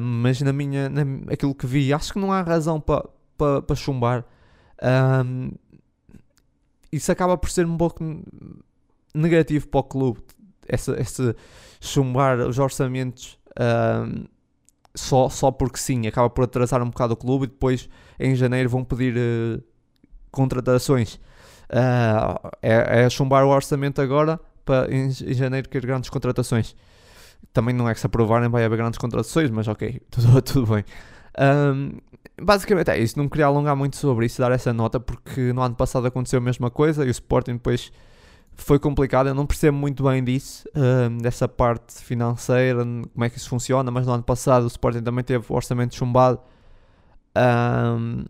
[0.00, 3.06] mas na minha, na, aquilo que vi, acho que não há razão para
[3.36, 4.24] pa, pa chumbar.
[4.82, 5.52] Um,
[6.96, 8.02] isso acaba por ser um pouco
[9.14, 10.20] negativo para o clube.
[10.66, 11.34] Essa, esse
[11.80, 13.38] chumbar os orçamentos
[14.94, 17.88] só, só porque sim, acaba por atrasar um bocado o clube e depois
[18.18, 19.62] em janeiro vão pedir uh,
[20.30, 21.14] contratações.
[21.64, 26.76] Uh, é, é chumbar o orçamento agora para em, em janeiro ter grandes contratações.
[27.52, 30.84] Também não é que se aprovarem vai haver grandes contratações, mas ok, tudo, tudo bem.
[31.40, 31.98] Um,
[32.40, 35.74] basicamente é isso, não queria alongar muito sobre isso, dar essa nota, porque no ano
[35.74, 37.92] passado aconteceu a mesma coisa e o Sporting depois
[38.54, 39.28] foi complicado.
[39.28, 43.90] Eu não percebo muito bem disso, um, dessa parte financeira, como é que isso funciona,
[43.90, 46.40] mas no ano passado o Sporting também teve o orçamento chumbado.
[47.36, 48.24] Um,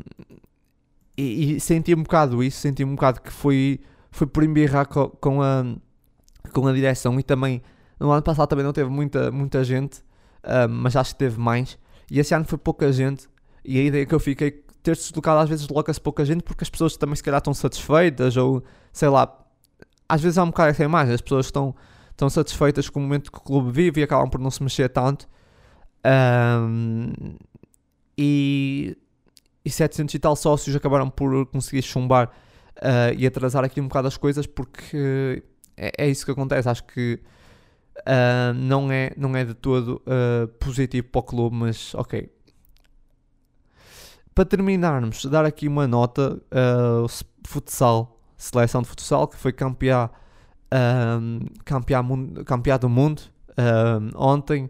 [1.16, 3.80] e, e, senti um bocado isso, senti um bocado que foi,
[4.10, 5.64] foi por embirrar com, com, a,
[6.52, 7.62] com a direção e também
[8.00, 10.02] no ano passado também não teve muita, muita gente,
[10.44, 11.78] um, mas acho que teve mais.
[12.10, 13.28] E esse ano foi pouca gente.
[13.64, 14.50] E a ideia que eu fiquei,
[14.82, 18.36] ter-se deslocado às vezes desloca-se pouca gente porque as pessoas também se calhar estão satisfeitas
[18.36, 19.40] ou sei lá.
[20.08, 21.74] Às vezes há um bocado essa imagem, as pessoas estão,
[22.10, 24.88] estão satisfeitas com o momento que o clube vive e acabam por não se mexer
[24.90, 25.26] tanto.
[26.06, 27.12] Um,
[28.16, 28.96] e,
[29.64, 32.30] e 700 e tal sócios acabaram por conseguir chumbar
[32.76, 35.42] uh, e atrasar aqui um bocado as coisas porque
[35.76, 36.68] é, é isso que acontece.
[36.68, 37.20] Acho que
[38.00, 42.30] Uh, não, é, não é de todo uh, positivo para o clube, mas ok.
[44.34, 47.06] Para terminarmos, dar aqui uma nota: uh,
[47.46, 50.10] futsal, seleção de futsal, que foi campeã,
[51.64, 52.04] campeã,
[52.44, 53.22] campeã do mundo
[54.16, 54.68] ontem.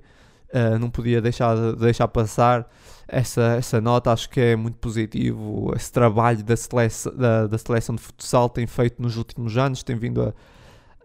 [0.79, 2.69] não podia deixar, deixar passar
[3.09, 5.73] essa, essa nota, acho que é muito positivo.
[5.75, 9.97] Esse trabalho da seleção, da, da seleção de futsal tem feito nos últimos anos, tem
[9.97, 10.35] vindo a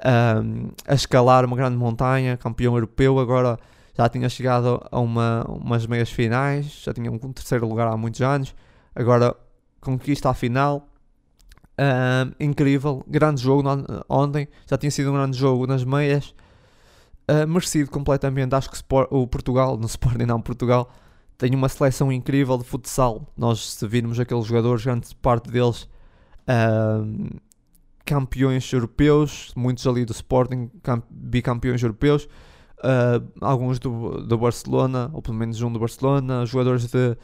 [0.05, 3.57] um, a escalar uma grande montanha, campeão europeu, agora
[3.97, 8.21] já tinha chegado a uma, umas meias finais, já tinha um terceiro lugar há muitos
[8.21, 8.55] anos,
[8.95, 9.35] agora
[9.81, 10.87] conquista a final.
[11.81, 13.63] Um, incrível, grande jogo
[14.09, 16.35] ontem, já tinha sido um grande jogo nas meias,
[17.29, 18.53] uh, merecido completamente.
[18.53, 18.77] Acho que
[19.09, 20.91] o Portugal, no Sporting não, Portugal,
[21.37, 23.25] tem uma seleção incrível de futsal.
[23.35, 25.87] Nós, se virmos aqueles jogadores, grande parte deles
[28.09, 30.71] campeões europeus, muitos ali do Sporting,
[31.11, 32.27] bicampeões europeus,
[32.79, 37.15] uh, alguns do, do Barcelona, ou pelo menos um do Barcelona, jogadores de,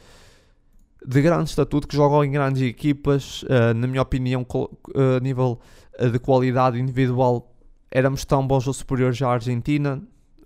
[1.04, 4.46] de grande estatuto que jogam em grandes equipas, uh, na minha opinião,
[4.94, 5.58] a nível
[5.98, 7.52] de qualidade individual,
[7.90, 10.00] éramos tão bons ou superiores à Argentina.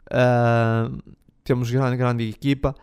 [0.07, 1.03] Uh,
[1.45, 2.74] temos grande, grande equipa.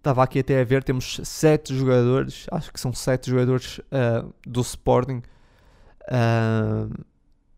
[0.00, 4.62] Estava aqui até a ver, temos sete jogadores, acho que são sete jogadores uh, do
[4.62, 5.20] Sporting.
[6.10, 7.04] Uh,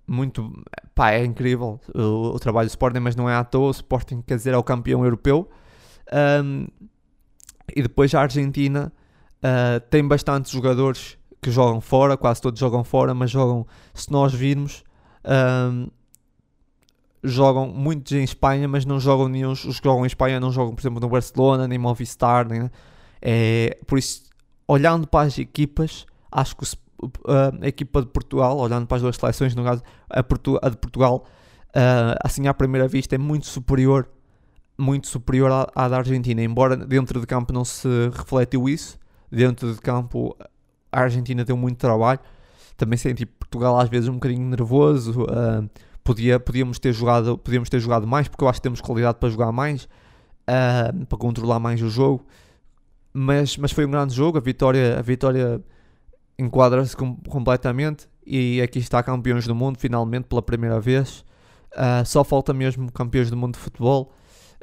[0.05, 0.53] muito,
[0.93, 3.69] pá, é incrível o, o, trabalho do Sporting, mas não é à toa.
[3.69, 5.49] O Sporting, quer dizer, é o campeão europeu.
[6.13, 6.67] Um,
[7.77, 8.93] e depois a Argentina
[9.39, 13.65] uh, tem bastantes jogadores que jogam fora, quase todos jogam fora, mas jogam,
[13.95, 14.83] se nós virmos,
[15.25, 15.87] um,
[17.23, 19.53] jogam muitos em Espanha, mas não jogam nenhum.
[19.53, 22.49] Os que jogam em Espanha não jogam, por exemplo, no Barcelona, nem Movistar.
[22.49, 22.71] Nem,
[23.21, 24.25] é, por isso,
[24.67, 26.65] olhando para as equipas, acho que
[27.63, 30.77] a equipa de Portugal, olhando para as duas seleções, no caso, a, Portu a de
[30.77, 31.25] Portugal,
[31.71, 34.09] uh, assim à primeira vista, é muito superior.
[34.79, 38.99] Muito superior à, à da Argentina, embora dentro de campo não se refletiu isso,
[39.31, 40.35] dentro de campo
[40.91, 42.21] a Argentina deu muito trabalho.
[42.77, 45.69] Também senti Portugal às vezes um bocadinho nervoso, uh,
[46.05, 49.29] Podia, podíamos, ter jogado, podíamos ter jogado mais, porque eu acho que temos qualidade para
[49.29, 52.27] jogar mais, uh, para controlar mais o jogo.
[53.13, 55.63] Mas, mas foi um grande jogo, a vitória, a vitória
[56.39, 61.25] enquadra-se com, completamente e aqui está campeões do mundo finalmente pela primeira vez.
[61.73, 64.13] Uh, só falta mesmo campeões do mundo de futebol.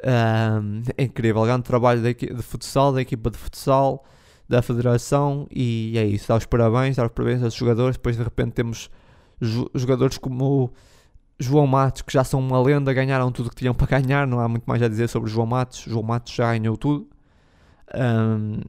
[0.00, 4.04] Uh, é incrível, grande trabalho de, de futsal, da equipa de futsal,
[4.48, 6.28] da federação e é isso.
[6.28, 7.96] Dar os parabéns, dar os parabéns aos jogadores.
[7.96, 8.90] Depois de repente temos
[9.74, 10.72] jogadores como
[11.40, 14.46] João Matos, que já são uma lenda, ganharam tudo que tinham para ganhar, não há
[14.46, 15.80] muito mais a dizer sobre João Matos.
[15.80, 17.08] João Matos já ganhou tudo.
[17.94, 18.60] Um,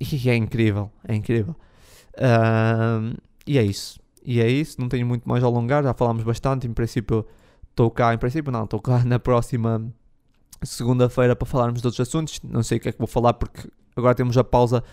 [0.00, 1.56] e é incrível, é incrível.
[2.16, 3.14] Um,
[3.44, 3.98] e é isso.
[4.24, 6.68] E é isso, não tenho muito mais a alongar, já falámos bastante.
[6.68, 7.26] Em princípio,
[7.68, 9.92] estou cá, em princípio, não, estou cá na próxima
[10.62, 12.40] segunda-feira para falarmos de outros assuntos.
[12.44, 14.84] Não sei o que é que vou falar porque agora temos a pausa,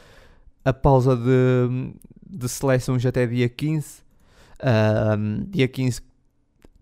[0.65, 1.93] a pausa de,
[2.27, 4.01] de seleções até dia 15.
[4.59, 6.01] Um, dia 15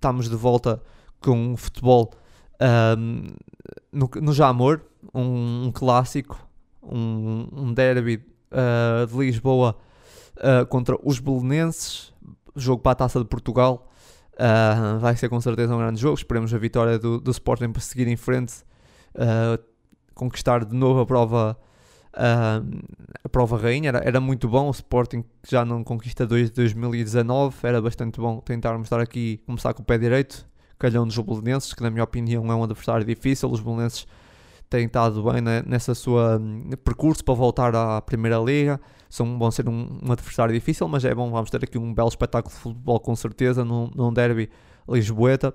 [0.05, 0.79] estamos de volta
[1.19, 2.11] com o futebol
[2.95, 3.23] um,
[3.91, 4.81] no, no Jamor,
[5.11, 6.47] um, um clássico,
[6.83, 9.75] um, um derby uh, de Lisboa
[10.37, 12.13] uh, contra os belenenses,
[12.55, 13.89] jogo para a Taça de Portugal.
[14.33, 16.15] Uh, vai ser com certeza um grande jogo.
[16.15, 18.63] Esperemos a vitória do, do Sporting para seguir em frente,
[20.13, 21.57] conquistar de novo a prova
[22.15, 24.67] a prova rainha era, era muito bom.
[24.67, 29.73] O Sporting que já não conquista desde 2019 era bastante bom tentarmos estar aqui começar
[29.73, 30.47] com o pé direito.
[30.77, 33.49] Calhão dos Belenenses, que na minha opinião é um adversário difícil.
[33.49, 34.05] Os Belenenses
[34.69, 38.79] têm estado bem né, nessa sua hum, percurso para voltar à Primeira Liga.
[39.09, 42.09] São, vão ser um, um, adversário difícil, mas é bom, vamos ter aqui um belo
[42.09, 44.49] espetáculo de futebol com certeza num, num derby
[44.87, 45.53] lisboeta.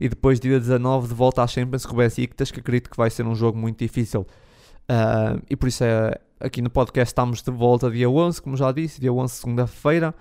[0.00, 3.10] E depois, dia 19, de volta à Champions com o Besiktas, que acredito que vai
[3.10, 4.26] ser um jogo muito difícil.
[4.90, 8.72] Uh, e por isso é, aqui no podcast estamos de volta dia 11, como já
[8.72, 10.14] disse, dia 11, segunda-feira.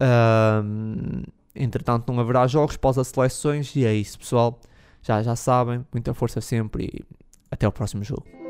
[0.00, 1.22] Uh,
[1.54, 3.74] entretanto, não haverá jogos as seleções.
[3.76, 4.60] E é isso, pessoal.
[5.02, 7.04] Já, já sabem, muita força sempre e
[7.50, 8.41] até o próximo jogo.